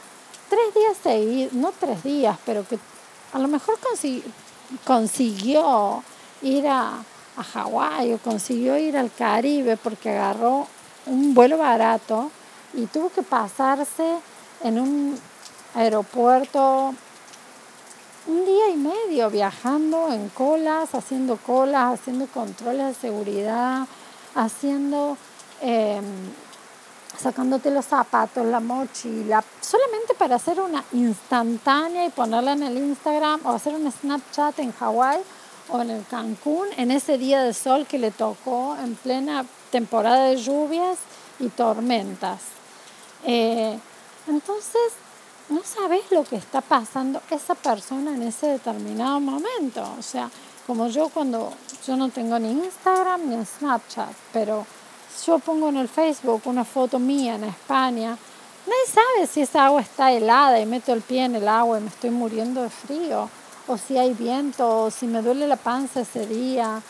tres 0.50 0.74
días 0.74 0.98
seguidos, 1.02 1.54
no 1.54 1.72
tres 1.78 2.04
días, 2.04 2.38
pero 2.46 2.66
que 2.68 2.78
a 3.34 3.40
lo 3.40 3.48
mejor 3.48 3.78
consiguió 4.86 6.04
ir 6.42 6.68
a, 6.68 7.04
a 7.38 7.44
Hawái 7.44 8.14
o 8.14 8.18
consiguió 8.20 8.78
ir 8.78 8.98
al 8.98 9.12
Caribe 9.12 9.78
porque 9.78 10.10
agarró 10.10 10.68
un 11.06 11.34
vuelo 11.34 11.58
barato 11.58 12.32
y 12.74 12.86
tuvo 12.86 13.10
que 13.10 13.24
pasarse 13.24 14.18
en 14.64 14.80
un 14.80 15.20
aeropuerto 15.76 16.94
un 18.26 18.46
día 18.46 18.70
y 18.70 18.78
medio 18.78 19.30
viajando 19.30 20.12
en 20.12 20.30
colas, 20.30 20.96
haciendo 20.96 21.38
colas, 21.38 22.00
haciendo 22.00 22.28
controles 22.28 22.88
de 22.88 22.94
seguridad, 22.94 23.86
haciendo, 24.34 25.18
em, 25.62 26.06
sacándote 27.18 27.72
los 27.72 27.86
zapatos, 27.86 28.46
la 28.46 28.60
mochila, 28.60 29.44
solamente 29.62 30.14
para 30.16 30.36
hacer 30.36 30.60
una 30.60 30.84
instantánea 30.92 32.06
y 32.06 32.10
ponerla 32.10 32.54
en 32.54 32.64
el 32.64 32.78
Instagram 32.78 33.46
o 33.46 33.52
hacer 33.52 33.76
un 33.76 33.92
Snapchat 33.92 34.60
en 34.60 34.72
Hawái 34.74 35.20
o 35.70 35.82
en 35.82 35.90
el 35.90 36.06
Cancún 36.06 36.68
en 36.78 36.92
ese 36.92 37.18
día 37.18 37.42
de 37.44 37.54
sol 37.54 37.86
que 37.88 38.00
le 38.00 38.12
tocó 38.12 38.76
en 38.78 38.96
plena 38.96 39.46
temporada 39.72 40.26
de 40.26 40.38
lluvias 40.38 41.00
y 41.40 41.50
tormentas. 41.50 42.42
Eh, 43.26 43.78
entonces, 44.28 44.94
no 45.50 45.62
sabes 45.64 46.04
lo 46.12 46.24
que 46.24 46.36
está 46.36 46.62
pasando 46.62 47.22
esa 47.30 47.56
persona 47.56 48.14
en 48.14 48.24
ese 48.24 48.48
determinado 48.48 49.20
momento. 49.20 49.84
O 49.98 50.02
sea, 50.02 50.30
como 50.66 50.88
yo 50.88 51.10
cuando 51.10 51.52
yo 51.86 51.96
no 51.96 52.10
tengo 52.10 52.40
ni 52.40 52.52
Instagram 52.52 53.30
ni 53.30 53.46
Snapchat, 53.46 54.14
pero 54.32 54.66
yo 55.26 55.40
pongo 55.40 55.70
en 55.70 55.78
el 55.78 55.88
Facebook 55.88 56.42
una 56.46 56.66
foto 56.66 57.00
mía 57.00 57.36
en 57.36 57.46
España, 57.46 58.18
nadie 58.66 58.88
sabe 58.94 59.28
si 59.28 59.42
esa 59.42 59.66
agua 59.66 59.82
está 59.82 60.12
helada 60.12 60.60
y 60.60 60.66
meto 60.66 60.94
el 60.94 61.02
pie 61.02 61.26
en 61.26 61.36
el 61.36 61.48
agua 61.48 61.80
y 61.80 61.82
me 61.82 61.90
estoy 61.90 62.10
muriendo 62.10 62.64
de 62.64 62.70
frío, 62.70 63.30
o 63.68 63.78
si 63.78 63.98
hay 63.98 64.14
viento, 64.14 64.84
o 64.84 64.92
si 64.92 65.08
me 65.08 65.22
duele 65.22 65.48
la 65.48 65.56
panza 65.56 66.02
ese 66.02 66.26
día, 66.26 66.82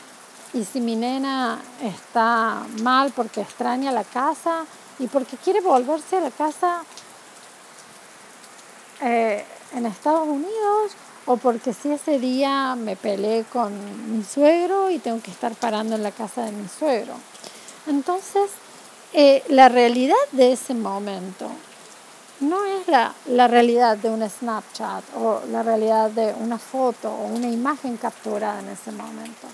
y 0.54 0.64
si 0.66 0.80
mi 0.80 0.96
nena 0.96 1.60
está 1.82 2.64
mal 2.82 3.12
porque 3.16 3.42
extraña 3.42 3.92
la 3.92 4.04
casa 4.04 4.66
y 5.00 5.08
porque 5.08 5.36
quiere 5.38 5.62
volverse 5.62 6.18
a 6.18 6.22
la 6.22 6.32
casa 6.32 6.84
eh, 9.02 9.44
en 9.74 9.86
Estados 9.86 10.28
Unidos 10.28 10.92
o 11.26 11.38
porque 11.38 11.74
si 11.74 11.92
ese 11.92 12.20
día 12.20 12.76
me 12.76 12.96
peleé 12.96 13.46
con 13.46 13.74
mi 14.16 14.24
suegro 14.24 14.90
y 14.90 15.00
tengo 15.00 15.22
que 15.22 15.32
estar 15.32 15.54
parando 15.56 15.96
en 15.96 16.04
la 16.04 16.12
casa 16.12 16.44
de 16.46 16.52
mi 16.52 16.68
suegro. 16.68 17.14
Entonces, 17.88 18.52
eh, 19.14 19.44
la 19.50 19.70
realidad 19.70 20.16
de 20.32 20.54
ese 20.54 20.74
momento 20.74 21.50
no 22.40 22.66
es 22.66 22.88
la, 22.88 23.14
la, 23.28 23.48
realidad 23.48 23.98
de 23.98 24.10
un 24.10 24.28
Snapchat 24.28 25.04
o 25.18 25.42
la 25.52 25.64
realidad 25.64 26.10
de 26.10 26.34
una 26.34 26.58
foto 26.58 27.10
o 27.10 27.26
una 27.28 27.48
imagen 27.48 27.98
capturada 27.98 28.60
en 28.60 28.70
ese 28.70 28.92
momento. 28.92 29.48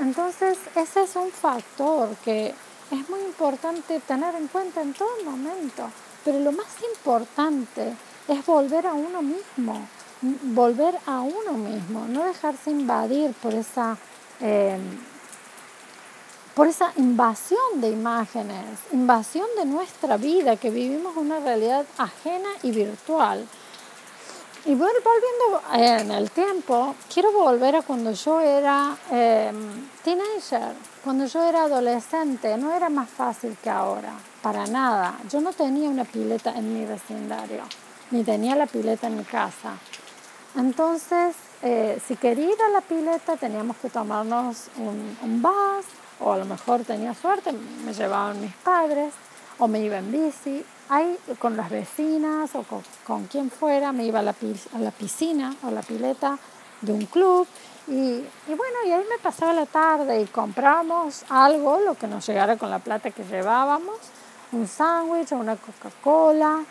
Entonces, 0.00 0.58
ese 0.74 1.02
es 1.02 1.16
un 1.16 1.30
factor 1.30 2.08
que 2.24 2.54
es 2.90 3.08
muy 3.08 3.20
importante 3.20 4.00
tener 4.00 4.34
en 4.34 4.48
cuenta 4.48 4.82
en 4.82 4.92
todo 4.92 5.08
momento. 5.24 5.90
Pero 6.24 6.40
lo 6.40 6.52
más 6.52 6.66
importante 6.94 7.94
es 8.28 8.44
volver 8.46 8.86
a 8.86 8.94
uno 8.94 9.22
mismo, 9.22 9.86
volver 10.20 10.98
a 11.06 11.20
uno 11.20 11.52
mismo, 11.52 12.06
no 12.08 12.24
dejarse 12.24 12.70
invadir 12.70 13.32
por 13.34 13.54
esa, 13.54 13.96
eh, 14.40 14.78
por 16.56 16.68
esa 16.68 16.90
invasión 16.96 17.82
de 17.82 17.90
imágenes, 17.90 18.80
invasión 18.90 19.46
de 19.58 19.66
nuestra 19.66 20.16
vida, 20.16 20.56
que 20.56 20.70
vivimos 20.70 21.14
una 21.14 21.38
realidad 21.38 21.84
ajena 21.98 22.48
y 22.62 22.70
virtual. 22.70 23.46
Y 24.64 24.74
volviendo 24.74 25.60
eh, 25.74 26.00
en 26.00 26.10
el 26.10 26.30
tiempo, 26.30 26.94
quiero 27.12 27.30
volver 27.30 27.76
a 27.76 27.82
cuando 27.82 28.10
yo 28.12 28.40
era 28.40 28.96
em, 29.10 29.86
teenager, 30.02 30.72
cuando 31.04 31.26
yo 31.26 31.44
era 31.44 31.64
adolescente, 31.64 32.56
no 32.56 32.72
era 32.72 32.88
más 32.88 33.10
fácil 33.10 33.54
que 33.62 33.68
ahora, 33.68 34.14
para 34.40 34.66
nada. 34.66 35.18
Yo 35.30 35.42
no 35.42 35.52
tenía 35.52 35.90
una 35.90 36.06
pileta 36.06 36.54
en 36.56 36.72
mi 36.72 36.86
vecindario, 36.86 37.64
ni 38.10 38.24
tenía 38.24 38.56
la 38.56 38.66
pileta 38.66 39.08
en 39.08 39.18
mi 39.18 39.24
casa. 39.24 39.74
Entonces, 40.56 41.36
eh, 41.60 42.00
si 42.08 42.16
quería 42.16 42.46
ir 42.46 42.62
a 42.66 42.70
la 42.70 42.80
pileta, 42.80 43.36
teníamos 43.36 43.76
que 43.76 43.90
tomarnos 43.90 44.68
un, 44.78 45.18
un 45.22 45.42
bus, 45.42 45.84
o 46.20 46.32
a 46.32 46.36
lo 46.36 46.44
mejor 46.44 46.82
tenía 46.84 47.14
suerte, 47.14 47.52
me 47.84 47.92
llevaban 47.92 48.40
mis 48.40 48.54
padres, 48.54 49.12
o 49.58 49.68
me 49.68 49.80
iba 49.80 49.98
en 49.98 50.12
bici, 50.12 50.64
ahí 50.88 51.18
con 51.38 51.56
las 51.56 51.70
vecinas 51.70 52.50
o 52.54 52.64
con, 53.06 53.24
quien 53.24 53.50
fuera, 53.50 53.92
me 53.92 54.04
iba 54.04 54.20
a 54.20 54.22
la, 54.22 54.34
a 54.74 54.78
la, 54.78 54.90
piscina 54.90 55.54
o 55.62 55.70
la 55.70 55.82
pileta 55.82 56.38
de 56.82 56.92
un 56.92 57.06
club 57.06 57.46
y, 57.88 57.92
y, 57.92 58.24
bueno, 58.48 58.76
y 58.86 58.92
ahí 58.92 59.04
me 59.08 59.18
pasaba 59.22 59.52
la 59.52 59.66
tarde 59.66 60.20
y 60.20 60.26
comprábamos 60.26 61.24
algo, 61.30 61.78
lo 61.80 61.94
que 61.94 62.06
nos 62.06 62.26
llegara 62.26 62.56
con 62.56 62.70
la 62.70 62.78
plata 62.78 63.10
que 63.10 63.24
llevábamos, 63.24 63.96
un 64.52 64.66
sándwich 64.66 65.32
o 65.32 65.36
una 65.36 65.56
Coca-Cola 65.56 66.64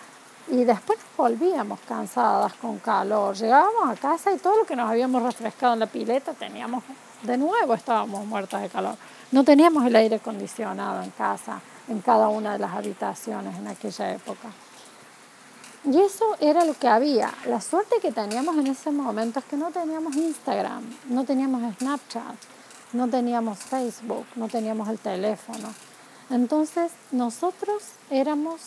y 0.47 0.63
después 0.63 0.99
volvíamos 1.17 1.79
cansadas 1.87 2.53
con 2.55 2.79
calor. 2.79 3.35
Llegábamos 3.35 3.89
a 3.89 3.95
casa 3.95 4.31
y 4.31 4.37
todo 4.37 4.57
lo 4.57 4.65
que 4.65 4.75
nos 4.75 4.89
habíamos 4.89 5.23
refrescado 5.23 5.73
en 5.73 5.79
la 5.79 5.87
pileta 5.87 6.33
teníamos, 6.33 6.83
de 7.25 7.37
nuevo 7.37 7.73
estábamos 7.73 8.25
muertas 8.25 8.61
de 8.61 8.69
calor. 8.69 8.95
No 9.31 9.43
teníamos 9.43 9.85
el 9.85 9.95
aire 9.95 10.17
acondicionado 10.17 11.01
en 11.01 11.09
casa 11.11 11.61
en 11.87 12.01
cada 12.01 12.27
una 12.29 12.53
de 12.53 12.59
las 12.59 12.73
habitaciones 12.73 13.55
en 13.57 13.67
aquella 13.67 14.13
época. 14.13 14.49
Y 15.85 15.99
eso 15.99 16.25
era 16.39 16.65
lo 16.65 16.73
que 16.73 16.87
había. 16.87 17.31
La 17.45 17.61
suerte 17.61 17.97
que 18.01 18.11
teníamos 18.11 18.57
en 18.57 18.67
ese 18.67 18.89
momento 18.89 19.39
es 19.39 19.45
que 19.45 19.55
no 19.55 19.69
teníamos 19.71 20.15
Instagram, 20.15 20.83
no 21.09 21.23
teníamos 21.25 21.61
Snapchat, 21.77 22.35
no 22.93 23.07
teníamos 23.07 23.59
Facebook, 23.59 24.25
no 24.35 24.47
teníamos 24.47 24.89
el 24.89 24.97
teléfono. 24.97 25.73
Entonces 26.31 26.91
nosotros 27.11 27.83
éramos 28.09 28.61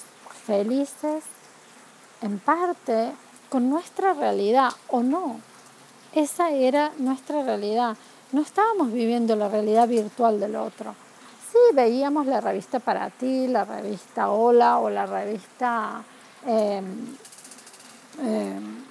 felices 0.47 1.25
en 2.23 2.39
parte 2.39 3.13
con 3.49 3.69
nuestra 3.69 4.13
realidad 4.13 4.71
o 4.89 5.03
no. 5.03 5.41
Esa 6.13 6.51
era 6.51 6.93
nuestra 6.99 7.43
realidad. 7.43 7.97
No 8.33 8.43
estábamos 8.43 8.93
viviendo 8.93 9.37
la 9.37 9.49
realidad 9.49 9.89
virtual 9.89 10.39
del 10.41 10.57
otro 10.57 10.95
veíamos 11.73 12.27
la 12.27 12.41
revista 12.41 12.81
Para 12.81 13.11
Ti, 13.11 13.49
la 13.49 13.65
revista 13.65 14.31
Hola 14.31 14.79
o 14.79 14.91
la 14.91 15.07
revista, 15.07 16.03
em, 16.47 16.85
em, 18.21 18.85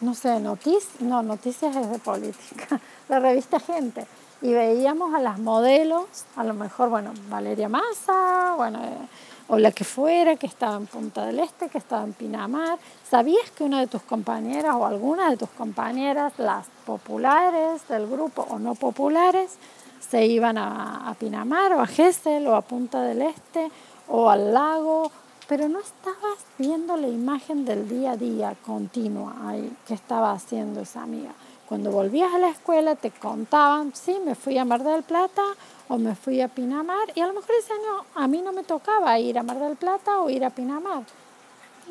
no 0.00 0.14
sé, 0.14 0.38
noticias, 0.40 1.00
no, 1.00 1.22
noticias 1.22 1.74
es 1.76 1.90
de 1.90 1.98
política, 1.98 2.80
la 3.08 3.18
revista 3.20 3.60
Gente. 3.60 4.06
Y 4.40 4.52
veíamos 4.52 5.14
a 5.14 5.18
las 5.20 5.38
modelos, 5.40 6.06
a 6.36 6.44
lo 6.44 6.54
mejor, 6.54 6.90
bueno, 6.90 7.12
Valeria 7.28 7.68
Massa, 7.68 8.54
bueno, 8.56 8.78
eh, 8.84 9.08
o 9.48 9.58
la 9.58 9.72
que 9.72 9.84
fuera, 9.84 10.36
que 10.36 10.46
estaba 10.46 10.76
en 10.76 10.86
Punta 10.86 11.26
del 11.26 11.40
Este, 11.40 11.68
que 11.68 11.78
estaba 11.78 12.04
en 12.04 12.12
Pinamar. 12.12 12.78
¿Sabías 13.08 13.50
que 13.50 13.64
una 13.64 13.80
de 13.80 13.86
tus 13.86 14.02
compañeras 14.02 14.74
o 14.74 14.84
alguna 14.84 15.30
de 15.30 15.38
tus 15.38 15.48
compañeras, 15.50 16.34
las 16.38 16.66
populares 16.84 17.86
del 17.88 18.06
grupo 18.06 18.46
o 18.50 18.58
no 18.58 18.74
populares, 18.74 19.56
se 20.00 20.26
iban 20.26 20.58
a, 20.58 21.14
Pinamar 21.18 21.72
o 21.72 21.80
a 21.80 21.86
Gesell 21.86 22.46
o 22.46 22.54
a 22.54 22.60
Punta 22.60 23.02
del 23.02 23.22
Este 23.22 23.70
o 24.06 24.30
al 24.30 24.52
lago, 24.52 25.10
pero 25.48 25.68
no 25.68 25.80
estabas 25.80 26.38
viendo 26.58 26.96
la 26.96 27.08
imagen 27.08 27.64
del 27.64 27.88
día 27.88 28.12
a 28.12 28.16
día 28.16 28.54
continua 28.64 29.34
ahí 29.46 29.74
que 29.86 29.94
estaba 29.94 30.32
haciendo 30.32 30.80
esa 30.80 31.02
amiga. 31.02 31.32
Cuando 31.66 31.90
volvías 31.90 32.32
a 32.32 32.38
la 32.38 32.48
escuela 32.48 32.96
te 32.96 33.10
contaban, 33.10 33.92
sí, 33.94 34.18
me 34.24 34.34
fui 34.34 34.56
a 34.56 34.64
Mar 34.64 34.82
del 34.82 35.02
Plata 35.02 35.42
o 35.88 35.98
me 35.98 36.14
fui 36.14 36.40
a 36.40 36.48
Pinamar 36.48 37.12
y 37.14 37.20
a 37.20 37.26
lo 37.26 37.32
mejor 37.32 37.50
ese 37.58 37.72
año 37.72 38.04
a 38.14 38.28
mí 38.28 38.42
no 38.42 38.52
me 38.52 38.62
tocaba 38.62 39.18
ir 39.18 39.38
a 39.38 39.42
Mar 39.42 39.58
del 39.58 39.76
Plata 39.76 40.20
o 40.20 40.30
ir 40.30 40.44
a 40.44 40.50
Pinamar. 40.50 41.02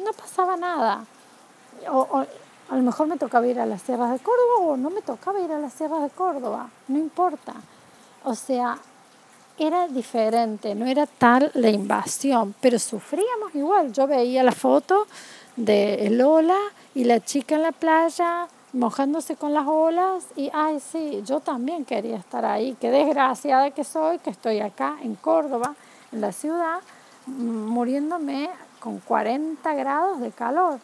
No 0.03 0.13
pasaba 0.13 0.55
nada. 0.55 1.05
O, 1.91 2.25
a 2.69 2.75
lo 2.75 2.83
mejor 2.83 3.07
me 3.07 3.17
tocaba 3.17 3.47
ir 3.47 3.59
a 3.59 3.65
las 3.65 3.81
sierras 3.81 4.11
de 4.11 4.19
Córdoba 4.19 4.55
o 4.59 4.77
no 4.77 4.89
me 4.89 5.01
tocaba 5.01 5.39
ir 5.39 5.51
a 5.51 5.57
las 5.57 5.73
sierras 5.73 6.01
de 6.03 6.09
Córdoba, 6.09 6.69
no 6.87 6.97
importa. 6.97 7.53
O 8.23 8.35
sea, 8.35 8.77
era 9.57 9.87
diferente, 9.87 10.75
no 10.75 10.85
era 10.85 11.07
tal 11.07 11.49
la 11.55 11.69
invasión, 11.69 12.53
pero 12.61 12.77
sufríamos 12.77 13.55
igual. 13.55 13.91
Yo 13.93 14.05
veía 14.05 14.43
la 14.43 14.51
foto 14.51 15.07
de 15.55 16.09
Lola 16.11 16.59
y 16.93 17.05
la 17.05 17.19
chica 17.19 17.55
en 17.55 17.63
la 17.63 17.71
playa 17.71 18.47
mojándose 18.77 19.35
con 19.35 19.53
las 19.53 19.67
olas 19.67 20.25
y, 20.35 20.49
ay, 20.53 20.79
sí, 20.79 21.21
yo 21.25 21.39
también 21.39 21.85
quería 21.85 22.17
estar 22.17 22.45
ahí. 22.45 22.77
Qué 22.79 22.89
desgraciada 22.91 23.71
que 23.71 23.83
soy, 23.83 24.19
que 24.19 24.29
estoy 24.29 24.59
acá 24.59 24.97
en 25.01 25.15
Córdoba, 25.15 25.75
en 26.11 26.21
la 26.21 26.31
ciudad, 26.31 26.79
muriéndome 27.25 28.49
con 28.79 28.99
40 28.99 29.73
grados 29.73 30.19
de 30.21 30.31
calor. 30.31 30.79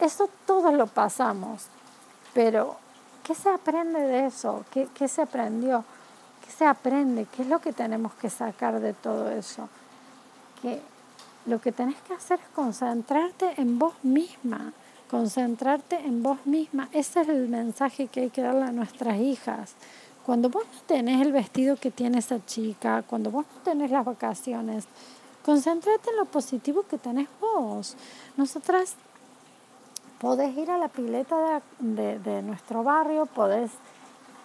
Eso 0.00 0.28
todos 0.46 0.74
lo 0.74 0.86
pasamos, 0.86 1.66
pero 2.34 2.76
¿Qué 3.26 3.34
se 3.34 3.48
aprende 3.48 3.98
de 3.98 4.26
eso? 4.26 4.64
¿Qué, 4.70 4.86
¿Qué, 4.94 5.08
se 5.08 5.22
aprendió? 5.22 5.84
¿Qué 6.44 6.52
se 6.52 6.64
aprende? 6.64 7.26
¿Qué 7.34 7.42
es 7.42 7.48
lo 7.48 7.58
que 7.58 7.72
tenemos 7.72 8.14
que 8.14 8.30
sacar 8.30 8.78
de 8.78 8.92
todo 8.92 9.28
eso? 9.32 9.68
Que 10.62 10.80
lo 11.46 11.60
que 11.60 11.72
tenés 11.72 12.00
que 12.02 12.14
hacer 12.14 12.38
es 12.38 12.46
concentrarte 12.54 13.60
en 13.60 13.80
vos 13.80 13.94
misma, 14.04 14.72
concentrarte 15.10 15.96
en 15.96 16.22
vos 16.22 16.44
misma. 16.46 16.88
Ese 16.92 17.20
es 17.22 17.28
el 17.28 17.48
mensaje 17.48 18.08
que 18.08 18.20
hay 18.20 18.30
que 18.30 18.42
darle 18.42 18.64
a 18.64 18.72
nuestras 18.72 19.18
hijas. 19.18 19.74
Cuando 20.24 20.50
vos 20.50 20.64
no 20.64 20.80
tenés 20.86 21.24
el 21.24 21.32
vestido 21.32 21.76
que 21.76 21.90
tiene 21.90 22.18
esa 22.18 22.44
chica, 22.44 23.04
cuando 23.06 23.30
vos 23.30 23.46
no 23.54 23.62
tenés 23.62 23.90
las 23.90 24.04
vacaciones, 24.04 24.86
concéntrate 25.44 26.10
en 26.10 26.16
lo 26.16 26.24
positivo 26.24 26.82
que 26.82 26.98
tenés 26.98 27.28
vos. 27.40 27.96
Nosotras 28.36 28.96
podés 30.18 30.56
ir 30.56 30.70
a 30.70 30.78
la 30.78 30.88
pileta 30.88 31.62
de, 31.78 32.42
nuestro 32.42 32.82
barrio, 32.82 33.26
podés 33.26 33.70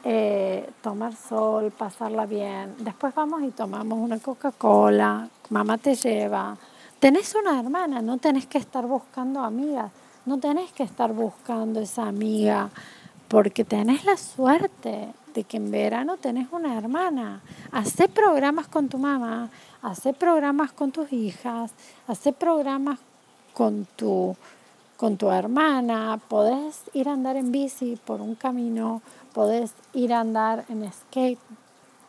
eh, 0.03 0.69
tomar 0.83 1.15
sol, 1.15 1.71
pasarla 1.71 2.27
bien. 2.27 2.75
Después 2.79 3.15
vamos 3.15 3.41
y 3.41 3.49
tomamos 3.49 3.97
una 3.97 4.19
Coca-Cola, 4.19 5.27
mamá 5.49 5.77
te 5.79 5.95
lleva. 5.95 6.55
Tenés 6.99 7.33
una 7.33 7.59
hermana, 7.59 8.03
no 8.03 8.19
tenés 8.19 8.45
que 8.45 8.59
estar 8.59 8.85
buscando 8.85 9.39
amigas, 9.39 9.91
no 10.25 10.39
tenés 10.39 10.71
que 10.71 10.83
estar 10.83 11.13
buscando 11.13 11.79
esa 11.79 12.07
amiga, 12.07 12.69
porque 13.27 13.63
tenés 13.63 14.05
la 14.05 14.17
suerte 14.17 15.09
de 15.33 15.43
que 15.43 15.57
en 15.57 15.71
verano 15.71 16.17
tenés 16.17 16.47
una 16.51 16.77
hermana. 16.77 17.41
Hacé 17.71 18.09
programas 18.09 18.67
con 18.67 18.89
tu 18.89 18.97
mamá, 18.97 19.49
hacé 19.81 20.13
programas 20.13 20.71
con 20.71 20.91
tus 20.91 21.11
hijas, 21.13 21.71
hacé 22.07 22.33
programas 22.33 22.99
con 23.53 23.87
tu 23.95 24.35
con 25.01 25.17
tu 25.17 25.31
hermana, 25.31 26.19
podés 26.27 26.83
ir 26.93 27.09
a 27.09 27.13
andar 27.13 27.35
en 27.35 27.51
bici 27.51 27.97
por 28.05 28.21
un 28.21 28.35
camino, 28.35 29.01
podés 29.33 29.73
ir 29.93 30.13
a 30.13 30.19
andar 30.19 30.63
en 30.69 30.87
skate, 30.93 31.39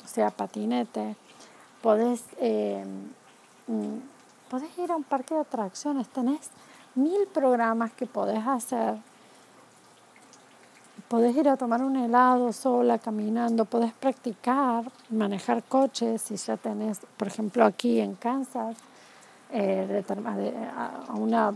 o 0.04 0.06
sea, 0.06 0.28
patinete, 0.28 1.16
podés, 1.80 2.22
eh, 2.36 2.84
mm, 3.66 4.50
podés 4.50 4.76
ir 4.76 4.92
a 4.92 4.96
un 4.96 5.04
parque 5.04 5.32
de 5.32 5.40
atracciones, 5.40 6.06
tenés 6.08 6.50
mil 6.94 7.26
programas 7.32 7.92
que 7.92 8.06
podés 8.06 8.46
hacer. 8.46 8.96
Podés 11.08 11.36
ir 11.36 11.48
a 11.48 11.56
tomar 11.56 11.82
un 11.82 11.96
helado 11.96 12.52
sola, 12.52 12.98
caminando, 12.98 13.64
podés 13.66 13.92
practicar, 13.92 14.90
manejar 15.10 15.62
coches 15.62 16.22
si 16.22 16.36
ya 16.36 16.56
tenés, 16.56 17.00
por 17.16 17.28
ejemplo, 17.28 17.64
aquí 17.64 18.00
en 18.00 18.14
Kansas, 18.14 18.76
eh, 19.50 20.02
a 20.76 21.14
una 21.14 21.54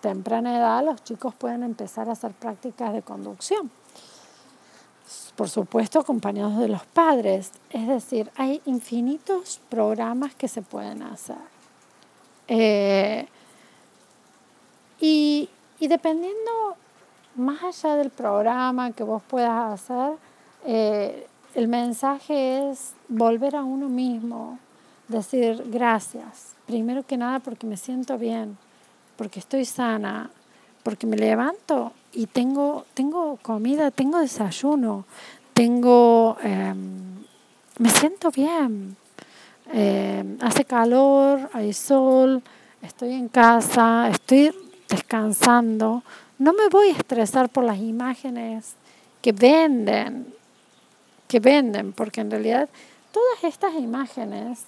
temprana 0.00 0.56
edad 0.56 0.84
los 0.84 1.02
chicos 1.02 1.34
pueden 1.34 1.62
empezar 1.62 2.08
a 2.08 2.12
hacer 2.12 2.32
prácticas 2.32 2.92
de 2.92 3.02
conducción. 3.02 3.70
Por 5.36 5.48
supuesto, 5.48 6.00
acompañados 6.00 6.58
de 6.58 6.68
los 6.68 6.84
padres. 6.84 7.52
Es 7.70 7.86
decir, 7.86 8.30
hay 8.36 8.62
infinitos 8.64 9.60
programas 9.68 10.34
que 10.34 10.48
se 10.48 10.62
pueden 10.62 11.02
hacer. 11.02 11.36
Eh, 12.48 13.28
y, 15.00 15.48
dependiendo 15.80 16.76
más 17.34 17.62
allá 17.62 17.96
del 17.96 18.10
programa 18.10 18.92
que 18.92 19.02
vos 19.02 19.22
puedas 19.28 19.80
hacer, 19.80 20.14
eh, 20.64 21.26
el 21.54 21.68
mensaje 21.68 22.70
es 22.70 22.94
volver 23.08 23.56
a 23.56 23.62
uno 23.62 23.88
mismo, 23.88 24.58
decir 25.08 25.62
gracias. 25.66 26.54
Primero 26.66 27.02
que 27.02 27.16
nada 27.16 27.38
porque 27.38 27.66
me 27.66 27.76
siento 27.76 28.18
bien, 28.18 28.56
porque 29.16 29.38
estoy 29.38 29.64
sana, 29.64 30.30
porque 30.82 31.06
me 31.06 31.16
levanto 31.16 31.92
y 32.12 32.26
tengo, 32.26 32.84
tengo 32.94 33.38
comida, 33.42 33.90
tengo 33.90 34.18
desayuno, 34.18 35.04
tengo 35.52 36.36
em, 36.42 37.24
me 37.78 37.90
siento 37.90 38.30
bien. 38.30 38.96
Eh, 39.72 40.36
hace 40.40 40.64
calor, 40.64 41.50
hay 41.52 41.72
sol, 41.72 42.42
estoy 42.82 43.12
en 43.12 43.28
casa, 43.28 44.08
estoy 44.10 44.52
descansando. 44.88 46.02
No 46.38 46.52
me 46.52 46.68
voy 46.68 46.88
a 46.88 46.98
estresar 46.98 47.48
por 47.48 47.64
las 47.64 47.78
imágenes 47.78 48.74
que 49.22 49.32
venden, 49.32 50.32
que 51.28 51.40
venden, 51.40 51.92
porque 51.92 52.20
en 52.20 52.30
realidad 52.30 52.68
todas 53.12 53.44
estas 53.44 53.74
imágenes 53.74 54.64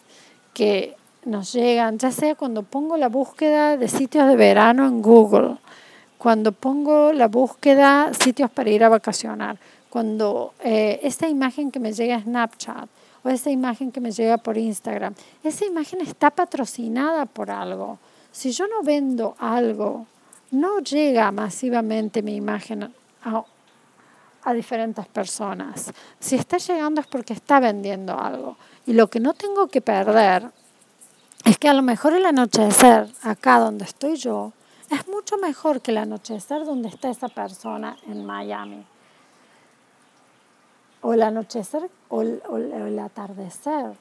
que 0.55 0.97
nos 1.25 1.53
llegan, 1.53 1.99
ya 1.99 2.11
sea 2.11 2.35
cuando 2.35 2.63
pongo 2.63 2.97
la 2.97 3.09
búsqueda 3.09 3.77
de 3.77 3.89
sitios 3.89 4.27
de 4.29 4.37
verano 4.37 4.87
en 4.87 5.03
Google, 5.03 5.57
cuando 6.17 6.53
pongo 6.53 7.13
la 7.13 7.29
búsqueda 7.29 8.13
sitios 8.15 8.51
para 8.51 8.71
ir 8.71 8.83
a 8.83 8.89
vacacionar, 8.89 9.59
cuando 9.91 10.55
eh, 10.61 11.01
esta 11.03 11.29
imagen 11.29 11.71
que 11.71 11.81
me 11.81 11.93
llega 11.93 12.17
a 12.17 12.23
Snapchat 12.23 12.89
o 13.23 13.29
esa 13.29 13.51
imagen 13.51 13.93
que 13.93 14.01
me 14.01 14.11
llega 14.11 14.39
por 14.39 14.57
Instagram, 14.57 15.15
esa 15.45 15.65
imagen 15.65 16.01
está 16.01 16.31
patrocinada 16.31 17.27
por 17.27 17.51
algo. 17.51 17.99
Si 18.33 18.53
yo 18.53 18.67
no 18.69 18.83
vendo 18.83 19.37
algo, 19.39 20.07
no 20.51 20.81
llega 20.81 21.31
masivamente 21.33 22.23
mi 22.23 22.37
imagen 22.37 22.95
a, 23.25 23.45
diferentes 24.55 25.07
personas. 25.07 25.93
Si 26.19 26.35
está 26.35 26.57
llegando 26.57 27.03
es 27.03 27.07
porque 27.07 27.35
está 27.35 27.61
vendiendo 27.61 28.19
algo. 28.19 28.57
Y 28.87 28.95
lo 28.95 29.09
que 29.09 29.21
no 29.21 29.35
tengo 29.35 29.69
que 29.69 29.83
perder 29.83 30.51
es 31.45 31.59
que 31.59 31.69
a 31.69 31.75
lo 31.75 31.83
mejor 31.83 32.15
el 32.15 32.25
anochecer 32.25 33.09
acá 33.23 33.59
donde 33.59 33.85
estoy 33.85 34.17
yo 34.17 34.55
es 34.91 35.07
mucho 35.07 35.37
mejor 35.37 35.83
que 35.83 35.91
el 35.91 35.99
anochecer 35.99 36.65
donde 36.65 36.89
está 36.89 37.11
esa 37.11 37.29
persona 37.29 37.97
en 38.07 38.25
Miami. 38.25 38.87
O 41.03 41.13
el 41.13 41.23
anochecer 41.23 41.91
o 42.09 42.23
el, 42.23 42.99
atardecer. 42.99 43.93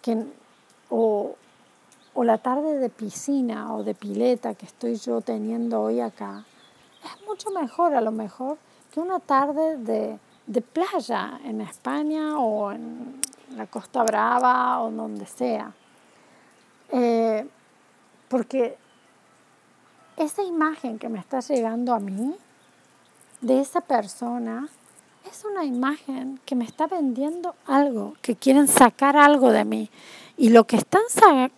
Que, 0.00 0.24
o, 0.88 1.36
o 2.14 2.24
la 2.24 2.38
tarde 2.38 2.78
de 2.78 2.88
piscina 2.88 3.74
o 3.74 3.84
de 3.84 3.94
pileta 3.94 4.54
que 4.54 4.66
estoy 4.66 4.96
yo 4.96 5.20
teniendo 5.20 5.80
hoy 5.80 6.00
acá. 6.00 6.44
Es 7.04 7.26
mucho 7.26 7.50
mejor 7.50 7.94
a 7.94 8.00
lo 8.00 8.12
mejor 8.12 8.58
que 8.92 9.00
una 9.00 9.18
tarde 9.18 9.78
de, 9.78 10.18
de 10.46 10.60
playa 10.60 11.40
en 11.44 11.60
España 11.60 12.38
o 12.38 12.72
en 12.72 13.20
la 13.56 13.66
Costa 13.66 14.02
Brava 14.02 14.80
o 14.82 14.90
donde 14.90 15.26
sea. 15.26 15.72
Eh, 16.90 17.48
porque 18.28 18.76
esa 20.16 20.42
imagen 20.42 20.98
que 20.98 21.08
me 21.08 21.18
está 21.18 21.40
llegando 21.40 21.94
a 21.94 21.98
mí, 21.98 22.34
de 23.40 23.60
esa 23.60 23.80
persona, 23.80 24.68
es 25.30 25.44
una 25.44 25.64
imagen 25.64 26.40
que 26.44 26.54
me 26.54 26.64
está 26.64 26.86
vendiendo 26.86 27.54
algo, 27.66 28.14
que 28.22 28.36
quieren 28.36 28.68
sacar 28.68 29.16
algo 29.16 29.50
de 29.50 29.64
mí. 29.64 29.90
Y 30.36 30.48
lo 30.48 30.64
que 30.64 30.76
están 30.76 31.02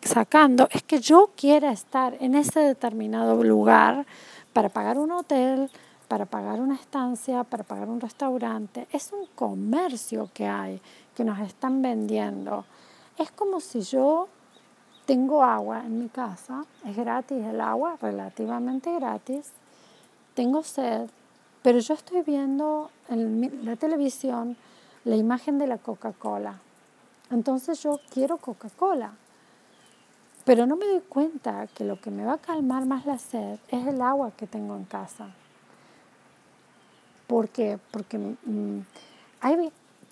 sacando 0.03 0.69
es 0.71 0.83
que 0.83 1.01
yo 1.01 1.31
quiera 1.37 1.71
estar 1.71 2.17
en 2.21 2.35
ese 2.35 2.61
determinado 2.61 3.43
lugar 3.43 4.05
para 4.53 4.69
pagar 4.69 4.99
un 4.99 5.13
hotel, 5.13 5.71
para 6.09 6.27
pagar 6.27 6.61
una 6.61 6.75
estancia, 6.75 7.45
para 7.45 7.65
pagar 7.65 7.89
un 7.89 8.01
restaurante. 8.01 8.87
Es 8.93 9.13
un 9.13 9.27
comercio 9.35 10.29
que 10.35 10.47
hay, 10.47 10.81
que 11.15 11.25
nos 11.25 11.39
están 11.41 11.83
vendiendo. 11.83 12.65
Es 13.17 13.31
como 13.31 13.61
si 13.61 13.81
yo 13.83 14.29
tengo 15.07 15.45
agua 15.45 15.83
en 15.85 15.99
mi 15.99 16.09
casa, 16.09 16.65
es 16.85 16.97
gratis 16.97 17.45
el 17.45 17.61
agua, 17.61 17.97
relativamente 18.01 18.93
gratis. 18.95 19.53
Tengo 20.35 20.63
sed, 20.63 21.09
pero 21.63 21.79
yo 21.79 21.95
estoy 21.95 22.23
viendo 22.23 22.91
en 23.09 23.65
la 23.65 23.77
televisión 23.77 24.57
la 25.05 25.17
imagen 25.17 25.59
de 25.59 25.67
la 25.67 25.79
Coca-Cola. 25.79 26.61
Entonces 27.35 27.83
yo 27.83 28.01
quiero 28.11 28.39
Coca-Cola. 28.39 29.13
Pero 30.45 30.67
no 30.67 30.77
me 30.77 30.87
doy 30.87 31.01
cuenta 31.01 31.67
que 31.67 31.85
lo 31.85 32.01
que 32.01 32.11
me 32.11 32.25
va 32.25 32.35
a 32.35 32.39
calmar 32.39 32.87
más 32.87 33.07
la 33.07 33.19
sed 33.19 33.59
es 33.69 33.87
el 33.87 34.01
agua 34.01 34.31
que 34.37 34.47
tengo 34.47 34.77
en 34.77 34.85
casa. 34.85 35.29
¿Por? 37.27 37.49
Porque, 37.91 38.19
mm, 38.45 38.81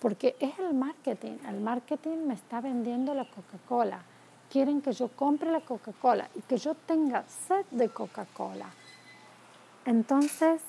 porque 0.00 0.36
es 0.40 0.58
el 0.58 0.74
marketing. 0.74 1.38
El 1.48 1.60
marketing 1.60 2.26
me 2.26 2.34
está 2.34 2.60
vendiendo 2.60 3.14
la 3.14 3.24
Coca-Cola 3.24 4.02
quieren 4.52 4.82
que 4.82 4.92
yo 4.92 5.08
compre 5.08 5.50
la 5.50 5.62
Coca-Cola 5.62 6.28
y 6.34 6.42
que 6.42 6.58
yo 6.58 6.74
tenga 6.74 7.24
sed 7.26 7.64
de 7.70 7.88
Coca-Cola. 7.88 8.66
Entonces, 9.86 10.60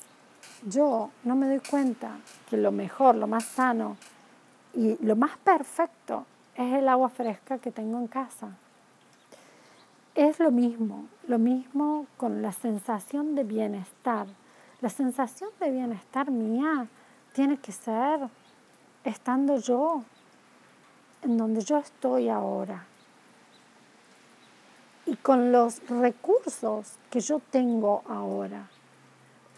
yo 0.66 1.10
no 1.26 1.36
me 1.36 1.48
doy 1.48 1.60
cuenta 1.60 2.18
que 2.50 2.56
lo 2.56 2.72
mejor, 2.72 3.16
lo 3.16 3.28
más 3.28 3.44
sano 3.44 3.98
y 4.74 4.96
lo 5.06 5.18
más 5.18 5.38
perfecto 5.38 6.26
es 6.56 6.74
el 6.74 6.88
agua 6.88 7.10
fresca 7.10 7.58
que 7.58 7.72
tengo 7.72 7.98
en 7.98 8.08
casa. 8.08 8.50
Es 10.16 10.40
lo 10.40 10.52
mismo, 10.52 11.06
lo 11.28 11.40
mismo 11.40 12.06
con 12.18 12.42
la 12.42 12.52
sensación 12.52 13.36
de 13.36 13.44
bienestar. 13.44 14.28
La 14.82 14.90
sensación 14.90 15.50
de 15.60 15.72
bienestar 15.72 16.30
mía 16.30 16.88
tiene 17.34 17.58
que 17.58 17.72
ser 17.72 18.20
estando 19.04 19.58
yo 19.58 20.04
en 21.24 21.38
donde 21.38 21.62
yo 21.62 21.78
estoy 21.78 22.30
ahora 22.30 22.86
y 25.06 25.16
con 25.18 25.52
los 25.52 25.86
recursos 25.90 26.94
que 27.10 27.20
yo 27.20 27.40
tengo 27.52 28.04
ahora. 28.08 28.70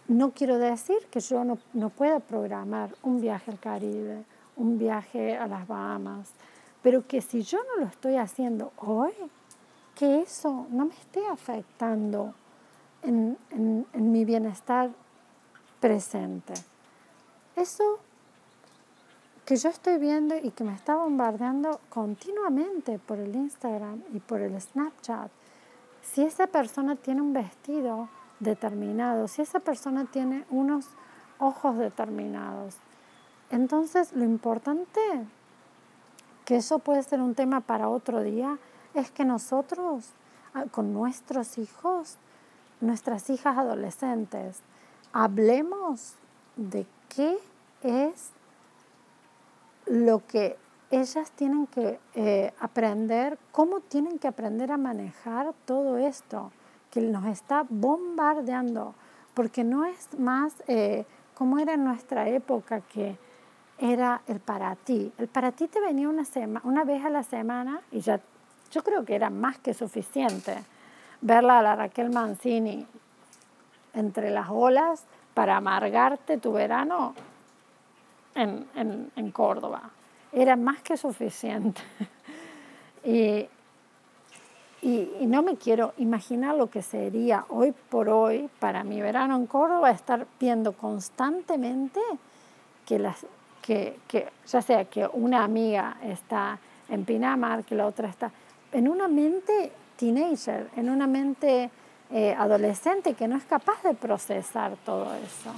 No 0.08 0.30
quiero 0.30 0.58
decir 0.58 0.98
que 1.10 1.20
yo 1.20 1.44
no, 1.44 1.58
no 1.72 1.90
pueda 1.90 2.20
programar 2.20 2.90
un 3.02 3.20
viaje 3.20 3.50
al 3.50 3.58
Caribe, 3.58 4.24
un 4.56 4.78
viaje 4.78 5.36
a 5.36 5.46
las 5.46 5.66
Bahamas, 5.66 6.30
pero 6.86 7.04
que 7.04 7.20
si 7.20 7.42
yo 7.42 7.58
no 7.64 7.80
lo 7.80 7.88
estoy 7.88 8.14
haciendo 8.14 8.72
hoy, 8.76 9.10
que 9.96 10.20
eso 10.20 10.68
no 10.70 10.84
me 10.84 10.94
esté 10.94 11.26
afectando 11.26 12.32
en, 13.02 13.36
en, 13.50 14.12
mi 14.12 14.24
bienestar 14.24 14.92
presente. 15.80 16.54
Eso 17.56 17.98
que 19.44 19.56
yo 19.56 19.68
estoy 19.68 19.98
viendo 19.98 20.36
y 20.36 20.52
que 20.52 20.62
me 20.62 20.76
está 20.76 20.94
bombardeando 20.94 21.80
continuamente 21.88 23.00
por 23.00 23.18
el 23.18 23.34
Instagram 23.34 24.04
y 24.14 24.20
por 24.20 24.40
el 24.40 24.60
Snapchat. 24.60 25.32
Si 26.02 26.22
esa 26.22 26.46
persona 26.46 26.94
tiene 26.94 27.20
un 27.20 27.32
vestido 27.32 28.08
determinado, 28.38 29.26
si 29.26 29.42
esa 29.42 29.58
persona 29.58 30.04
tiene 30.04 30.44
unos 30.50 30.86
ojos 31.40 31.78
determinados, 31.78 32.76
entonces 33.50 34.12
lo 34.12 34.22
importante, 34.22 35.00
que 36.46 36.56
eso 36.56 36.78
puede 36.78 37.02
ser 37.02 37.20
un 37.20 37.34
tema 37.34 37.60
para 37.60 37.88
otro 37.88 38.22
día, 38.22 38.56
es 38.94 39.10
que 39.10 39.24
nosotros 39.24 40.06
ah, 40.54 40.64
con 40.70 40.94
nuestros 40.94 41.58
hijos, 41.58 42.16
nuestras 42.80 43.28
hijas 43.28 43.58
adolescentes, 43.58 44.60
hablemos 45.12 46.14
de 46.54 46.86
qué 47.14 47.36
es 47.82 48.30
lo 49.86 50.24
que 50.26 50.56
ellas 50.90 51.32
tienen 51.32 51.66
que 51.66 51.98
eh, 52.14 52.54
aprender, 52.60 53.38
cómo 53.50 53.80
tienen 53.80 54.20
que 54.20 54.28
aprender 54.28 54.70
a 54.70 54.76
manejar 54.76 55.52
todo 55.64 55.98
esto 55.98 56.52
que 56.92 57.00
nos 57.00 57.26
está 57.26 57.66
bombardeando, 57.68 58.94
porque 59.34 59.64
no 59.64 59.84
es 59.84 60.16
más 60.16 60.54
eh, 60.68 61.06
como 61.34 61.58
era 61.58 61.74
en 61.74 61.84
nuestra 61.84 62.28
época 62.28 62.82
que 62.82 63.18
era 63.78 64.22
el 64.26 64.40
para 64.40 64.74
ti. 64.76 65.12
El 65.18 65.28
para 65.28 65.52
ti 65.52 65.68
te 65.68 65.80
venía 65.80 66.08
una, 66.08 66.84
vez 66.84 67.04
a 67.04 67.10
la 67.10 67.22
semana 67.22 67.80
y 67.90 68.00
ya 68.00 68.20
yo 68.70 68.82
creo 68.82 69.04
que 69.04 69.14
era 69.14 69.30
más 69.30 69.58
que 69.58 69.74
suficiente 69.74 70.56
verla 71.20 71.58
a 71.58 71.62
la 71.62 71.76
Raquel 71.76 72.10
Mancini 72.10 72.86
entre 73.94 74.30
las 74.30 74.48
olas 74.50 75.04
para 75.34 75.56
amargarte 75.56 76.38
tu 76.38 76.52
verano 76.52 77.14
en, 78.34 78.66
en, 79.14 79.30
Córdoba. 79.30 79.90
Era 80.32 80.56
más 80.56 80.82
que 80.82 80.96
suficiente. 80.96 81.80
y, 83.04 83.48
y, 84.82 85.26
no 85.26 85.42
me 85.42 85.56
quiero 85.56 85.94
imaginar 85.96 86.54
lo 86.54 86.68
que 86.68 86.82
sería 86.82 87.46
hoy 87.48 87.72
por 87.88 88.08
hoy 88.08 88.50
para 88.58 88.84
mi 88.84 89.00
verano 89.00 89.36
en 89.36 89.46
Córdoba 89.46 89.90
estar 89.90 90.26
viendo 90.38 90.72
constantemente 90.72 92.00
que, 92.84 92.98
las, 92.98 93.26
que, 93.66 94.28
ya 94.46 94.62
sea 94.62 94.84
que 94.84 95.08
una 95.12 95.42
amiga 95.42 95.96
está 96.02 96.58
en 96.88 97.04
Pinamar, 97.04 97.64
que 97.64 97.74
la 97.74 97.86
otra 97.86 98.08
está 98.08 98.30
en 98.72 98.88
una 98.88 99.08
mente 99.08 99.72
teenager, 99.96 100.68
en 100.76 100.88
una 100.88 101.06
mente 101.06 101.70
eh, 102.10 102.34
adolescente 102.38 103.14
que 103.14 103.26
no 103.26 103.36
es 103.36 103.44
capaz 103.44 103.82
de 103.82 103.94
procesar 103.94 104.76
todo 104.84 105.12
eso. 105.14 105.50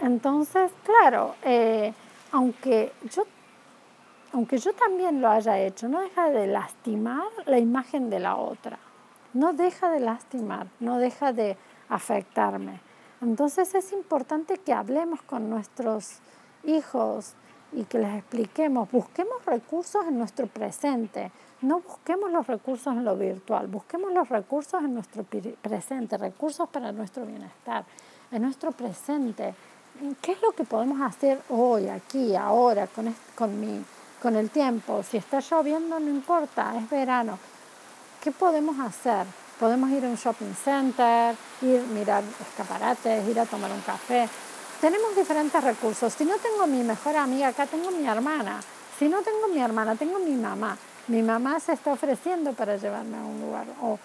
Entonces, 0.00 0.70
claro, 0.84 1.36
eh, 1.42 1.94
aunque, 2.32 2.92
yo, 3.10 3.24
aunque 4.32 4.58
yo 4.58 4.74
también 4.74 5.22
lo 5.22 5.30
haya 5.30 5.58
hecho, 5.58 5.88
no 5.88 6.00
deja 6.00 6.28
de 6.28 6.46
lastimar 6.46 7.28
la 7.46 7.58
imagen 7.58 8.10
de 8.10 8.20
la 8.20 8.36
otra. 8.36 8.78
No 9.32 9.52
deja 9.52 9.90
de 9.90 10.00
lastimar, 10.00 10.66
no 10.80 10.98
deja 10.98 11.32
de 11.32 11.56
afectarme. 11.88 12.80
Entonces 13.24 13.74
es 13.74 13.90
importante 13.92 14.58
que 14.58 14.74
hablemos 14.74 15.22
con 15.22 15.48
nuestros 15.48 16.18
hijos 16.62 17.32
y 17.72 17.84
que 17.84 17.98
les 17.98 18.18
expliquemos, 18.18 18.90
busquemos 18.92 19.42
recursos 19.46 20.06
en 20.06 20.18
nuestro 20.18 20.46
presente, 20.46 21.32
no 21.62 21.80
busquemos 21.80 22.30
los 22.30 22.46
recursos 22.46 22.92
en 22.92 23.02
lo 23.02 23.16
virtual, 23.16 23.66
busquemos 23.66 24.12
los 24.12 24.28
recursos 24.28 24.84
en 24.84 24.92
nuestro 24.92 25.24
presente, 25.24 26.18
recursos 26.18 26.68
para 26.68 26.92
nuestro 26.92 27.24
bienestar, 27.24 27.86
en 28.30 28.42
nuestro 28.42 28.72
presente. 28.72 29.54
¿Qué 30.20 30.32
es 30.32 30.42
lo 30.42 30.52
que 30.52 30.64
podemos 30.64 31.00
hacer 31.00 31.40
hoy, 31.48 31.88
aquí, 31.88 32.36
ahora, 32.36 32.86
con, 32.88 33.14
con, 33.34 33.58
mi, 33.58 33.82
con 34.20 34.36
el 34.36 34.50
tiempo? 34.50 35.02
Si 35.02 35.16
está 35.16 35.40
lloviendo, 35.40 35.98
no 35.98 36.10
importa, 36.10 36.76
es 36.76 36.90
verano. 36.90 37.38
¿Qué 38.20 38.30
podemos 38.32 38.78
hacer? 38.80 39.24
Podemos 39.58 39.90
ir 39.90 40.04
a 40.04 40.08
un 40.08 40.16
shopping 40.16 40.54
center, 40.54 41.36
ir 41.62 41.80
a 41.80 41.92
mirar 41.92 42.24
escaparates, 42.40 43.28
ir 43.28 43.38
a 43.38 43.46
tomar 43.46 43.70
un 43.70 43.80
café. 43.82 44.28
Tenemos 44.80 45.14
diferentes 45.16 45.62
recursos. 45.62 46.12
Si 46.12 46.24
no 46.24 46.36
tengo 46.38 46.66
mi 46.66 46.82
mejor 46.82 47.16
amiga 47.16 47.48
acá, 47.48 47.66
tengo 47.66 47.90
mi 47.90 48.06
hermana. 48.06 48.60
Si 48.98 49.08
no 49.08 49.22
tengo 49.22 49.48
mi 49.48 49.60
hermana, 49.60 49.96
tengo 49.96 50.18
mi 50.18 50.34
mamá. 50.34 50.76
Mi 51.08 51.22
mamá 51.22 51.60
se 51.60 51.72
está 51.72 51.92
ofreciendo 51.92 52.52
para 52.52 52.76
llevarme 52.76 53.16
a 53.16 53.22
un 53.22 53.40
lugar. 53.40 53.66
O, 53.82 53.98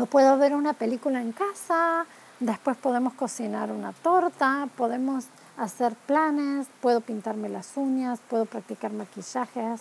o 0.00 0.06
puedo 0.06 0.36
ver 0.38 0.54
una 0.54 0.72
película 0.72 1.20
en 1.20 1.32
casa, 1.32 2.06
después 2.40 2.76
podemos 2.76 3.14
cocinar 3.14 3.70
una 3.70 3.92
torta, 3.92 4.68
podemos 4.76 5.26
hacer 5.56 5.94
planes, 6.06 6.66
puedo 6.80 7.00
pintarme 7.00 7.48
las 7.48 7.76
uñas, 7.76 8.18
puedo 8.28 8.46
practicar 8.46 8.92
maquillajes. 8.92 9.80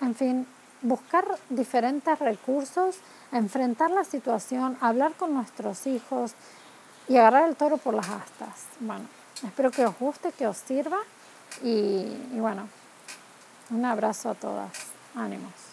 En 0.00 0.14
fin, 0.14 0.46
buscar 0.84 1.24
diferentes 1.48 2.18
recursos, 2.18 2.96
enfrentar 3.32 3.90
la 3.90 4.04
situación, 4.04 4.76
hablar 4.80 5.14
con 5.14 5.34
nuestros 5.34 5.86
hijos 5.86 6.34
y 7.08 7.16
agarrar 7.16 7.48
el 7.48 7.56
toro 7.56 7.78
por 7.78 7.94
las 7.94 8.08
astas. 8.08 8.66
Bueno, 8.80 9.04
espero 9.42 9.70
que 9.70 9.84
os 9.84 9.98
guste, 9.98 10.30
que 10.32 10.46
os 10.46 10.58
sirva 10.58 10.98
y, 11.62 12.06
y 12.32 12.38
bueno, 12.38 12.68
un 13.70 13.84
abrazo 13.84 14.30
a 14.30 14.34
todas. 14.34 14.70
Ánimos. 15.16 15.63